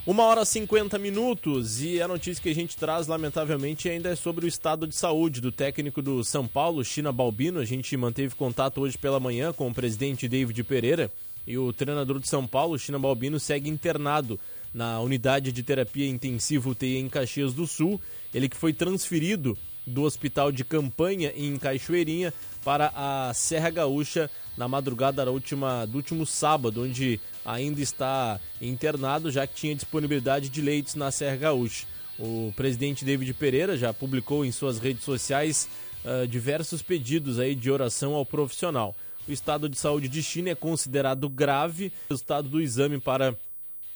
Uma 0.04 0.24
hora 0.24 0.42
e 0.42 0.46
50 0.46 0.98
minutos 0.98 1.80
e 1.80 2.02
a 2.02 2.08
notícia 2.08 2.42
que 2.42 2.50
a 2.50 2.56
gente 2.56 2.76
traz, 2.76 3.06
lamentavelmente, 3.06 3.88
ainda 3.88 4.10
é 4.10 4.16
sobre 4.16 4.46
o 4.46 4.48
estado 4.48 4.88
de 4.88 4.96
saúde 4.96 5.40
do 5.40 5.52
técnico 5.52 6.02
do 6.02 6.24
São 6.24 6.48
Paulo, 6.48 6.84
China 6.84 7.12
Balbino. 7.12 7.60
A 7.60 7.66
gente 7.66 7.96
manteve 7.96 8.34
contato 8.34 8.82
hoje 8.82 8.98
pela 8.98 9.20
manhã 9.20 9.54
com 9.54 9.68
o 9.68 9.74
presidente 9.74 10.28
David 10.28 10.64
Pereira 10.64 11.12
e 11.46 11.56
o 11.56 11.72
treinador 11.72 12.20
de 12.20 12.28
São 12.28 12.48
Paulo, 12.48 12.80
China 12.80 12.98
Balbino, 12.98 13.40
segue 13.40 13.70
internado 13.70 14.40
na 14.74 15.00
unidade 15.00 15.52
de 15.52 15.62
terapia 15.62 16.10
intensiva 16.10 16.68
UTI 16.68 16.98
em 16.98 17.08
Caxias 17.08 17.54
do 17.54 17.68
Sul. 17.68 18.02
Ele 18.34 18.50
que 18.50 18.58
foi 18.58 18.74
transferido 18.74 19.56
do 19.86 20.02
hospital 20.02 20.52
de 20.52 20.66
campanha 20.66 21.32
em 21.36 21.58
Cachoeirinha 21.58 22.34
para 22.64 22.92
a 22.96 23.32
Serra 23.36 23.70
Gaúcha 23.70 24.32
na 24.58 24.68
madrugada 24.68 25.24
da 25.24 25.32
última, 25.32 25.86
do 25.86 25.98
último 25.98 26.26
sábado, 26.26 26.84
onde 26.84 27.20
ainda 27.46 27.82
está 27.82 28.40
internado, 28.62 29.32
já 29.32 29.46
que 29.48 29.56
tinha 29.56 29.76
disponibilidade 29.76 30.50
de 30.50 30.62
leitos 30.62 30.96
na 30.96 31.12
Serra 31.12 31.36
Gaúcha. 31.36 31.86
O 32.20 32.54
presidente 32.56 33.04
David 33.04 33.34
Pereira 33.34 33.76
já 33.76 33.94
publicou 33.94 34.46
em 34.46 34.52
suas 34.52 34.78
redes 34.78 35.04
sociais 35.04 35.68
uh, 36.06 36.28
diversos 36.28 36.82
pedidos 36.82 37.40
aí 37.40 37.56
de 37.56 37.72
oração 37.72 38.14
ao 38.14 38.26
profissional. 38.26 38.96
O 39.28 39.32
estado 39.32 39.68
de 39.70 39.78
saúde 39.78 40.08
de 40.08 40.22
China 40.22 40.50
é 40.50 40.56
considerado 40.56 41.28
grave, 41.30 41.92
resultado 42.10 42.48
do 42.50 42.62
exame 42.62 43.00
para 43.00 43.36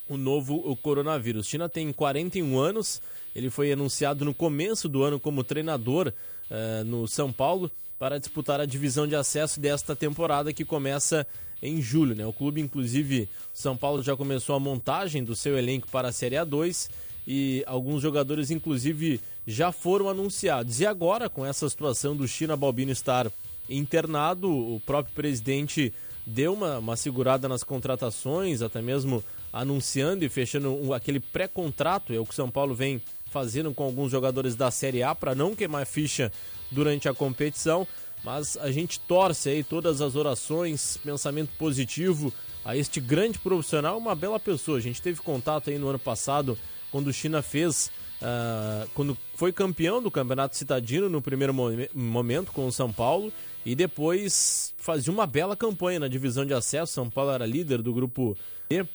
o 0.08 0.18
novo 0.18 0.56
o 0.56 0.76
coronavírus. 0.76 1.48
China 1.48 1.68
tem 1.68 1.92
41 1.92 2.58
anos, 2.58 3.02
ele 3.36 3.50
foi 3.50 3.72
anunciado 3.72 4.24
no 4.24 4.34
começo 4.34 4.88
do 4.88 5.04
ano 5.04 5.20
como 5.20 5.44
treinador 5.44 6.14
uh, 6.50 6.84
no 6.84 7.08
São 7.08 7.32
Paulo 7.32 7.72
para 7.98 8.20
disputar 8.20 8.60
a 8.60 8.66
divisão 8.66 9.08
de 9.08 9.16
acesso 9.16 9.60
desta 9.60 9.96
temporada 9.96 10.54
que 10.54 10.66
começa 10.66 11.26
em 11.62 11.82
julho. 11.82 12.16
Né? 12.16 12.26
O 12.26 12.34
clube, 12.34 12.62
inclusive, 12.62 13.30
São 13.54 13.76
Paulo 13.76 14.04
já 14.04 14.16
começou 14.16 14.56
a 14.56 14.60
montagem 14.60 15.24
do 15.24 15.36
seu 15.36 15.58
elenco 15.58 15.88
para 15.90 16.10
a 16.10 16.12
Série 16.12 16.36
A2 16.36 16.90
e 17.28 17.64
alguns 17.66 18.02
jogadores, 18.02 18.52
inclusive, 18.52 19.20
já 19.48 19.72
foram 19.72 20.10
anunciados. 20.10 20.80
E 20.80 20.86
agora, 20.86 21.30
com 21.30 21.46
essa 21.46 21.68
situação 21.70 22.16
do 22.16 22.28
China 22.28 22.56
Balbino 22.56 22.92
estar 22.92 23.32
internado, 23.70 24.52
o 24.52 24.80
próprio 24.86 25.16
presidente 25.16 25.94
deu 26.26 26.54
uma, 26.54 26.80
uma 26.80 26.96
segurada 26.96 27.48
nas 27.48 27.64
contratações, 27.64 28.62
até 28.62 28.82
mesmo 28.82 29.24
anunciando 29.52 30.26
e 30.26 30.30
fechando 30.30 30.70
um, 30.74 30.94
aquele 30.94 31.20
pré-contrato, 31.20 32.14
é 32.14 32.20
o 32.20 32.26
que 32.26 32.36
São 32.36 32.50
Paulo 32.50 32.76
vem 32.76 33.02
fazendo 33.36 33.74
com 33.74 33.84
alguns 33.84 34.10
jogadores 34.10 34.56
da 34.56 34.72
Série 34.72 35.04
A 35.04 35.14
para 35.14 35.36
não 35.36 35.54
queimar 35.54 35.86
ficha 35.86 36.32
durante 36.72 37.10
a 37.10 37.14
competição. 37.14 37.86
Mas 38.24 38.56
a 38.56 38.72
gente 38.72 38.98
torce 38.98 39.50
aí 39.50 39.62
todas 39.62 40.00
as 40.00 40.16
orações, 40.16 40.96
pensamento 41.04 41.50
positivo 41.58 42.32
a 42.64 42.78
este 42.78 43.02
grande 43.02 43.38
profissional, 43.38 43.98
uma 43.98 44.16
bela 44.16 44.40
pessoa. 44.40 44.78
A 44.78 44.82
gente 44.82 45.02
teve 45.02 45.20
contato 45.20 45.70
aí 45.70 45.78
no 45.78 45.90
ano 45.90 46.00
passado, 46.00 46.58
quando 46.90 47.08
o 47.08 47.14
China 47.14 47.42
fez, 47.42 47.92
uh, 48.22 48.90
quando 48.96 49.18
foi 49.36 49.52
campeão 49.52 50.02
do 50.02 50.10
Campeonato 50.10 50.56
Citadino 50.56 51.10
no 51.10 51.22
primeiro 51.22 51.54
momento 51.94 52.54
com 52.54 52.66
o 52.66 52.72
São 52.72 52.90
Paulo 52.90 53.34
e 53.66 53.76
depois 53.76 54.74
fazia 54.78 55.12
uma 55.12 55.28
bela 55.28 55.58
campanha 55.58 56.00
na 56.00 56.08
divisão 56.08 56.46
de 56.46 56.54
acesso. 56.54 56.94
São 56.94 57.10
Paulo 57.10 57.32
era 57.32 57.46
líder 57.46 57.82
do 57.82 57.94
grupo 57.94 58.38
E, 58.70 58.86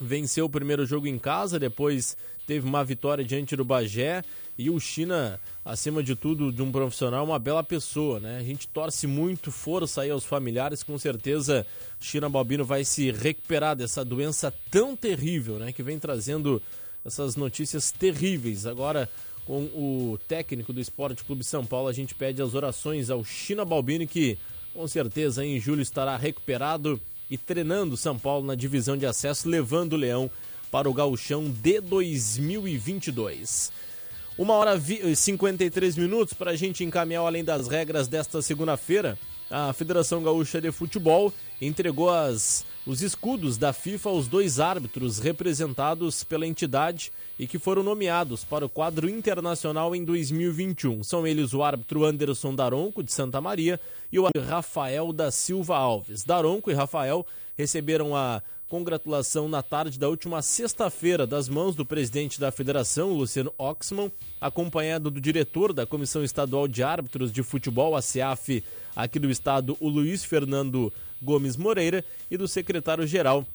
venceu 0.00 0.46
o 0.46 0.50
primeiro 0.50 0.86
jogo 0.86 1.08
em 1.08 1.18
casa, 1.18 1.58
depois 1.58 2.16
teve 2.46 2.66
uma 2.66 2.84
vitória 2.84 3.24
diante 3.24 3.56
do 3.56 3.64
Bagé 3.64 4.22
e 4.56 4.70
o 4.70 4.78
China, 4.78 5.40
acima 5.64 6.02
de 6.02 6.14
tudo, 6.14 6.52
de 6.52 6.62
um 6.62 6.70
profissional, 6.70 7.24
uma 7.24 7.38
bela 7.38 7.64
pessoa, 7.64 8.20
né? 8.20 8.38
A 8.38 8.42
gente 8.42 8.68
torce 8.68 9.06
muito, 9.06 9.50
força 9.50 10.02
aí 10.02 10.10
aos 10.10 10.24
familiares, 10.24 10.82
com 10.82 10.96
certeza 10.96 11.66
China 11.98 12.28
Balbino 12.28 12.64
vai 12.64 12.84
se 12.84 13.10
recuperar 13.10 13.74
dessa 13.74 14.04
doença 14.04 14.52
tão 14.70 14.94
terrível, 14.94 15.58
né? 15.58 15.72
Que 15.72 15.82
vem 15.82 15.98
trazendo 15.98 16.62
essas 17.04 17.34
notícias 17.34 17.90
terríveis. 17.90 18.64
Agora, 18.64 19.10
com 19.44 19.64
o 19.74 20.18
técnico 20.28 20.72
do 20.72 20.80
Esporte 20.80 21.24
Clube 21.24 21.44
São 21.44 21.66
Paulo, 21.66 21.88
a 21.88 21.92
gente 21.92 22.14
pede 22.14 22.40
as 22.40 22.54
orações 22.54 23.10
ao 23.10 23.24
China 23.24 23.64
Balbino, 23.64 24.06
que 24.06 24.38
com 24.72 24.86
certeza 24.86 25.44
em 25.44 25.60
julho 25.60 25.82
estará 25.82 26.16
recuperado 26.16 27.00
e 27.30 27.36
treinando 27.36 27.96
São 27.96 28.18
Paulo 28.18 28.46
na 28.46 28.54
divisão 28.54 28.96
de 28.96 29.06
acesso, 29.06 29.48
levando 29.48 29.94
o 29.94 29.96
Leão 29.96 30.30
para 30.74 30.90
o 30.90 30.92
gauchão 30.92 31.44
de 31.48 31.80
2022. 31.80 33.70
Uma 34.36 34.54
hora 34.54 34.74
e 34.74 35.14
53 35.14 35.96
minutos 35.96 36.34
para 36.34 36.50
a 36.50 36.56
gente 36.56 36.82
encaminhar 36.82 37.24
além 37.24 37.44
das 37.44 37.68
regras 37.68 38.08
desta 38.08 38.42
segunda-feira. 38.42 39.16
A 39.48 39.72
Federação 39.72 40.20
Gaúcha 40.20 40.60
de 40.60 40.72
Futebol 40.72 41.32
entregou 41.60 42.10
as, 42.10 42.66
os 42.84 43.02
escudos 43.02 43.56
da 43.56 43.72
FIFA 43.72 44.08
aos 44.08 44.26
dois 44.26 44.58
árbitros 44.58 45.20
representados 45.20 46.24
pela 46.24 46.44
entidade 46.44 47.12
e 47.38 47.46
que 47.46 47.56
foram 47.56 47.84
nomeados 47.84 48.42
para 48.42 48.66
o 48.66 48.68
quadro 48.68 49.08
internacional 49.08 49.94
em 49.94 50.04
2021. 50.04 51.04
São 51.04 51.24
eles 51.24 51.54
o 51.54 51.62
árbitro 51.62 52.04
Anderson 52.04 52.52
Daronco, 52.52 53.00
de 53.00 53.12
Santa 53.12 53.40
Maria, 53.40 53.78
e 54.10 54.18
o 54.18 54.28
Rafael 54.44 55.12
da 55.12 55.30
Silva 55.30 55.76
Alves. 55.76 56.24
Daronco 56.24 56.68
e 56.68 56.74
Rafael 56.74 57.24
receberam 57.56 58.16
a 58.16 58.42
congratulação 58.68 59.48
na 59.48 59.62
tarde 59.62 59.98
da 59.98 60.08
última 60.08 60.42
sexta-feira 60.42 61.26
das 61.26 61.48
mãos 61.48 61.74
do 61.74 61.84
presidente 61.84 62.40
da 62.40 62.50
federação, 62.50 63.12
Luciano 63.12 63.52
Oxman, 63.58 64.10
acompanhado 64.40 65.10
do 65.10 65.20
diretor 65.20 65.72
da 65.72 65.86
Comissão 65.86 66.24
Estadual 66.24 66.66
de 66.66 66.82
Árbitros 66.82 67.32
de 67.32 67.42
Futebol, 67.42 67.94
a 67.94 68.02
CEAF, 68.02 68.64
aqui 68.96 69.18
do 69.18 69.30
estado, 69.30 69.76
o 69.80 69.88
Luiz 69.88 70.24
Fernando 70.24 70.92
Gomes 71.22 71.56
Moreira, 71.56 72.04
e 72.30 72.36
do 72.36 72.48
secretário-geral 72.48 73.46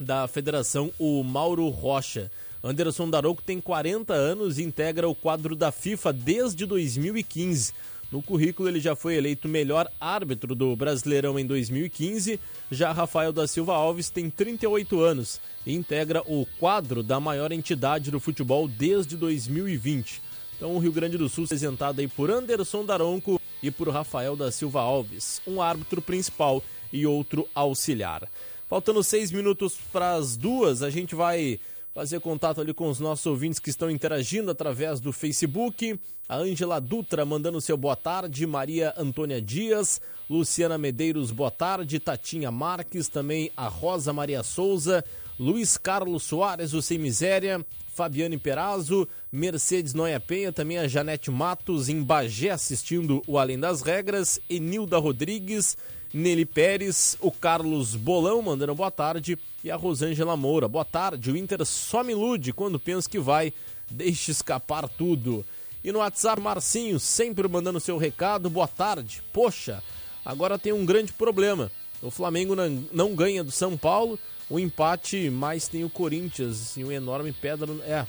da 0.00 0.26
federação, 0.28 0.92
o 0.98 1.22
Mauro 1.22 1.68
Rocha. 1.68 2.30
Anderson 2.62 3.08
Darouco 3.08 3.42
tem 3.42 3.60
40 3.60 4.12
anos 4.12 4.58
e 4.58 4.62
integra 4.62 5.08
o 5.08 5.14
quadro 5.14 5.54
da 5.54 5.70
FIFA 5.70 6.12
desde 6.12 6.66
2015. 6.66 7.72
No 8.10 8.22
currículo, 8.22 8.68
ele 8.68 8.78
já 8.78 8.94
foi 8.94 9.16
eleito 9.16 9.48
melhor 9.48 9.90
árbitro 10.00 10.54
do 10.54 10.74
Brasileirão 10.76 11.38
em 11.38 11.44
2015. 11.44 12.38
Já 12.70 12.92
Rafael 12.92 13.32
da 13.32 13.46
Silva 13.46 13.74
Alves 13.74 14.10
tem 14.10 14.30
38 14.30 15.00
anos 15.00 15.40
e 15.66 15.74
integra 15.74 16.22
o 16.26 16.46
quadro 16.58 17.02
da 17.02 17.18
maior 17.18 17.50
entidade 17.50 18.10
do 18.10 18.20
futebol 18.20 18.68
desde 18.68 19.16
2020. 19.16 20.22
Então, 20.56 20.74
o 20.74 20.78
Rio 20.78 20.92
Grande 20.92 21.18
do 21.18 21.28
Sul 21.28 21.44
apresentado 21.44 22.00
aí 22.00 22.08
por 22.08 22.30
Anderson 22.30 22.84
Daronco 22.84 23.40
e 23.62 23.70
por 23.70 23.88
Rafael 23.88 24.36
da 24.36 24.50
Silva 24.50 24.80
Alves, 24.80 25.42
um 25.46 25.60
árbitro 25.60 26.00
principal 26.00 26.62
e 26.92 27.06
outro 27.06 27.48
auxiliar. 27.54 28.28
Faltando 28.68 29.02
seis 29.02 29.30
minutos 29.30 29.76
para 29.92 30.14
as 30.14 30.36
duas, 30.36 30.82
a 30.82 30.90
gente 30.90 31.14
vai 31.14 31.60
fazer 31.96 32.20
contato 32.20 32.60
ali 32.60 32.74
com 32.74 32.90
os 32.90 33.00
nossos 33.00 33.24
ouvintes 33.24 33.58
que 33.58 33.70
estão 33.70 33.90
interagindo 33.90 34.50
através 34.50 35.00
do 35.00 35.14
Facebook. 35.14 35.98
A 36.28 36.36
Ângela 36.36 36.78
Dutra 36.78 37.24
mandando 37.24 37.58
seu 37.58 37.74
boa 37.74 37.96
tarde, 37.96 38.46
Maria 38.46 38.92
Antônia 38.98 39.40
Dias, 39.40 39.98
Luciana 40.28 40.76
Medeiros, 40.76 41.30
boa 41.30 41.50
tarde, 41.50 41.98
Tatinha 41.98 42.50
Marques, 42.50 43.08
também 43.08 43.50
a 43.56 43.66
Rosa 43.66 44.12
Maria 44.12 44.42
Souza, 44.42 45.02
Luiz 45.40 45.78
Carlos 45.78 46.24
Soares, 46.24 46.74
o 46.74 46.82
Sem 46.82 46.98
Miséria, 46.98 47.64
Fabiane 47.96 48.36
Perazzo, 48.36 49.08
Mercedes 49.32 49.94
Noia 49.94 50.20
Penha, 50.20 50.52
também 50.52 50.76
a 50.76 50.86
Janete 50.86 51.30
Matos 51.30 51.88
em 51.88 52.02
Bagé 52.02 52.50
assistindo 52.50 53.22
o 53.26 53.38
Além 53.38 53.58
das 53.58 53.80
Regras, 53.80 54.38
Enilda 54.50 54.98
Rodrigues, 54.98 55.78
Nelly 56.12 56.44
Pérez, 56.44 57.16
o 57.22 57.32
Carlos 57.32 57.96
Bolão 57.96 58.42
mandando 58.42 58.74
boa 58.74 58.90
tarde 58.90 59.38
e 59.64 59.70
a 59.70 59.76
Rosângela 59.76 60.36
Moura. 60.36 60.68
Boa 60.68 60.84
tarde, 60.84 61.30
o 61.30 61.36
Inter 61.38 61.64
só 61.64 62.04
me 62.04 62.12
ilude 62.12 62.52
quando 62.52 62.78
pensa 62.78 63.08
que 63.08 63.18
vai, 63.18 63.50
deixe 63.90 64.30
escapar 64.30 64.86
tudo. 64.90 65.42
E 65.82 65.90
no 65.90 66.00
WhatsApp, 66.00 66.38
Marcinho, 66.38 67.00
sempre 67.00 67.48
mandando 67.48 67.80
seu 67.80 67.96
recado, 67.96 68.50
boa 68.50 68.68
tarde. 68.68 69.22
Poxa, 69.32 69.82
agora 70.22 70.58
tem 70.58 70.72
um 70.72 70.84
grande 70.84 71.14
problema. 71.14 71.72
O 72.02 72.10
Flamengo 72.10 72.54
não 72.92 73.14
ganha 73.14 73.42
do 73.42 73.50
São 73.50 73.74
Paulo, 73.74 74.18
o 74.48 74.58
empate 74.58 75.28
mais 75.30 75.68
tem 75.68 75.84
o 75.84 75.90
Corinthians 75.90 76.76
e 76.76 76.84
um 76.84 76.92
enorme 76.92 77.32
pedra. 77.32 77.72
É, 77.84 78.06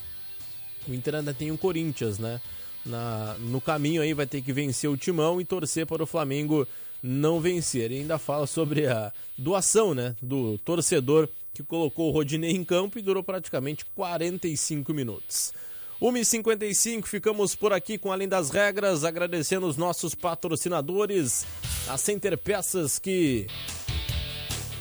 o 0.88 0.94
Inter 0.94 1.16
ainda 1.16 1.34
tem 1.34 1.52
o 1.52 1.58
Corinthians, 1.58 2.20
né? 2.20 2.40
Na, 2.86 3.36
no 3.40 3.60
caminho 3.60 4.02
aí 4.02 4.14
vai 4.14 4.26
ter 4.26 4.42
que 4.42 4.54
vencer 4.54 4.90
o 4.90 4.96
timão 4.96 5.42
e 5.42 5.46
torcer 5.46 5.86
para 5.86 6.04
o 6.04 6.08
Flamengo 6.08 6.66
não 7.02 7.40
vencer. 7.40 7.92
E 7.92 8.00
ainda 8.00 8.18
fala 8.18 8.48
sobre 8.48 8.88
a 8.88 9.12
doação, 9.38 9.94
né, 9.94 10.16
do 10.22 10.58
torcedor 10.60 11.28
que 11.54 11.64
colocou 11.64 12.10
o 12.10 12.12
Rodinei 12.12 12.52
em 12.52 12.64
campo 12.64 13.00
e 13.00 13.02
durou 13.02 13.24
praticamente 13.24 13.84
45 13.96 14.94
minutos. 14.94 15.54
1h55, 16.00 17.06
ficamos 17.06 17.56
por 17.56 17.74
aqui 17.74 17.98
com 17.98 18.12
Além 18.12 18.28
das 18.28 18.52
Regras, 18.52 19.04
agradecendo 19.04 19.66
os 19.66 19.76
nossos 19.76 20.14
patrocinadores, 20.14 21.46
a 21.88 21.98
Center 21.98 22.38
Peças 22.38 23.00
que 23.00 23.48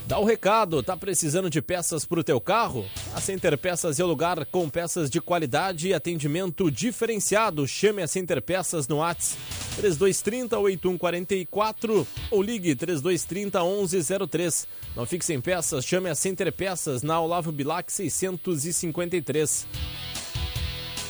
Dá 0.06 0.20
o 0.20 0.24
recado, 0.24 0.84
tá 0.84 0.96
precisando 0.96 1.50
de 1.50 1.60
peças 1.60 2.04
para 2.04 2.20
o 2.20 2.24
teu 2.24 2.40
carro? 2.40 2.86
A 3.12 3.20
Center 3.20 3.58
Peças 3.58 3.98
é 3.98 4.04
o 4.04 4.06
lugar 4.06 4.46
com 4.46 4.70
peças 4.70 5.10
de 5.10 5.20
qualidade 5.20 5.88
e 5.88 5.94
atendimento 5.94 6.70
diferenciado. 6.70 7.66
Chame 7.66 8.02
a 8.02 8.06
Center 8.06 8.40
Peças 8.40 8.86
no 8.86 8.98
WhatsApp 8.98 9.42
3230 9.78 10.56
8144 10.56 12.06
ou 12.30 12.40
ligue 12.40 12.76
3230 12.76 13.60
1103. 13.64 14.68
Não 14.94 15.04
fique 15.04 15.24
sem 15.24 15.40
peças, 15.40 15.84
chame 15.84 16.08
a 16.08 16.14
Center 16.14 16.52
Peças 16.52 17.02
na 17.02 17.20
Olavo 17.20 17.50
Bilac 17.50 17.92
653. 17.92 19.66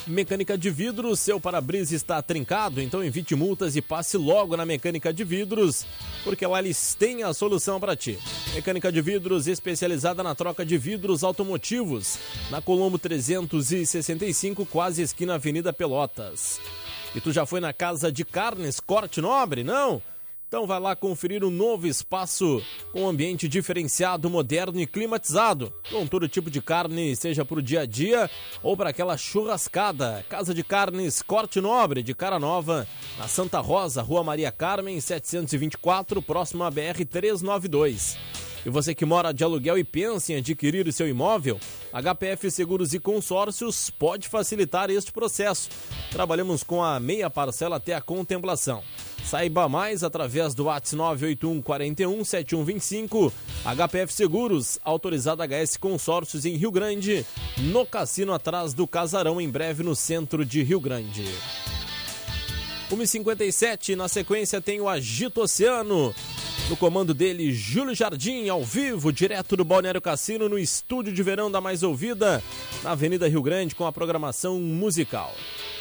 Mecânica 0.06 0.56
de 0.56 0.70
vidros, 0.70 1.18
seu 1.18 1.40
para-brisa 1.40 1.94
está 1.94 2.22
trincado, 2.22 2.80
então 2.80 3.02
evite 3.02 3.34
multas 3.34 3.74
e 3.74 3.82
passe 3.82 4.16
logo 4.16 4.56
na 4.56 4.64
Mecânica 4.64 5.12
de 5.12 5.24
Vidros, 5.24 5.84
porque 6.22 6.46
lá 6.46 6.60
eles 6.60 6.94
têm 6.94 7.24
a 7.24 7.34
solução 7.34 7.80
para 7.80 7.96
ti. 7.96 8.16
Mecânica 8.54 8.92
de 8.92 9.02
Vidros 9.02 9.48
especializada 9.48 10.22
na 10.22 10.32
troca 10.32 10.64
de 10.64 10.78
vidros 10.78 11.24
automotivos, 11.24 12.18
na 12.50 12.62
Colombo 12.62 13.00
365, 13.00 14.64
quase 14.66 15.02
esquina 15.02 15.34
Avenida 15.34 15.72
Pelotas. 15.72 16.60
E 17.12 17.20
tu 17.20 17.32
já 17.32 17.44
foi 17.44 17.58
na 17.58 17.72
Casa 17.72 18.12
de 18.12 18.24
Carnes 18.24 18.78
Corte 18.78 19.20
Nobre? 19.20 19.64
Não? 19.64 20.00
Então 20.48 20.64
vai 20.64 20.78
lá 20.78 20.94
conferir 20.94 21.44
um 21.44 21.50
novo 21.50 21.88
espaço 21.88 22.62
com 22.92 23.08
ambiente 23.08 23.48
diferenciado, 23.48 24.30
moderno 24.30 24.80
e 24.80 24.86
climatizado, 24.86 25.72
com 25.90 26.06
todo 26.06 26.28
tipo 26.28 26.48
de 26.48 26.62
carne, 26.62 27.16
seja 27.16 27.44
para 27.44 27.58
o 27.58 27.62
dia 27.62 27.80
a 27.80 27.86
dia 27.86 28.30
ou 28.62 28.76
para 28.76 28.90
aquela 28.90 29.16
churrascada. 29.16 30.24
Casa 30.28 30.54
de 30.54 30.62
Carnes 30.62 31.20
Corte 31.20 31.60
Nobre, 31.60 32.00
de 32.00 32.14
Cara 32.14 32.38
Nova, 32.38 32.86
na 33.18 33.26
Santa 33.26 33.58
Rosa, 33.58 34.02
Rua 34.02 34.22
Maria 34.22 34.52
Carmen, 34.52 35.00
724, 35.00 36.22
próximo 36.22 36.62
à 36.62 36.70
BR 36.70 37.04
392. 37.10 38.16
E 38.66 38.68
você 38.68 38.96
que 38.96 39.04
mora 39.04 39.32
de 39.32 39.44
aluguel 39.44 39.78
e 39.78 39.84
pensa 39.84 40.32
em 40.32 40.38
adquirir 40.38 40.88
o 40.88 40.92
seu 40.92 41.08
imóvel, 41.08 41.60
HPF 41.92 42.50
Seguros 42.50 42.92
e 42.94 42.98
Consórcios 42.98 43.90
pode 43.90 44.28
facilitar 44.28 44.90
este 44.90 45.12
processo. 45.12 45.70
Trabalhamos 46.10 46.64
com 46.64 46.82
a 46.82 46.98
meia 46.98 47.30
parcela 47.30 47.76
até 47.76 47.94
a 47.94 48.00
contemplação. 48.00 48.82
Saiba 49.24 49.68
mais 49.68 50.02
através 50.02 50.52
do 50.52 50.64
WhatsApp 50.64 50.96
981 50.96 51.62
41 51.62 52.24
7125. 52.24 53.32
HPF 53.64 54.12
Seguros, 54.12 54.80
autorizada 54.82 55.46
HS 55.46 55.76
Consórcios 55.76 56.44
em 56.44 56.56
Rio 56.56 56.72
Grande, 56.72 57.24
no 57.58 57.86
cassino 57.86 58.32
atrás 58.32 58.74
do 58.74 58.84
Casarão, 58.84 59.40
em 59.40 59.48
breve 59.48 59.84
no 59.84 59.94
centro 59.94 60.44
de 60.44 60.64
Rio 60.64 60.80
Grande. 60.80 61.24
1h57, 62.90 63.96
na 63.96 64.06
sequência 64.06 64.60
tem 64.60 64.80
o 64.80 64.88
Agito 64.88 65.40
Oceano. 65.40 66.14
No 66.68 66.76
comando 66.76 67.12
dele, 67.12 67.52
Júlio 67.52 67.94
Jardim, 67.94 68.48
ao 68.48 68.64
vivo, 68.64 69.12
direto 69.12 69.56
do 69.56 69.64
Balneário 69.64 70.00
Cassino, 70.00 70.48
no 70.48 70.58
estúdio 70.58 71.12
de 71.12 71.22
verão 71.22 71.50
da 71.50 71.60
Mais 71.60 71.82
Ouvida, 71.82 72.42
na 72.82 72.92
Avenida 72.92 73.28
Rio 73.28 73.42
Grande, 73.42 73.74
com 73.74 73.86
a 73.86 73.92
programação 73.92 74.58
musical. 74.58 75.34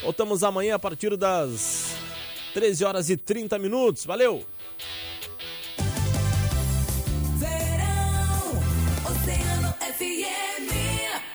Voltamos 0.04 0.44
amanhã 0.44 0.76
a 0.76 0.80
partir 0.80 1.16
das 1.18 1.96
13 2.54 2.86
horas 2.86 3.10
e 3.10 3.18
30 3.18 3.58
minutos. 3.60 4.06
Valeu! 4.06 4.44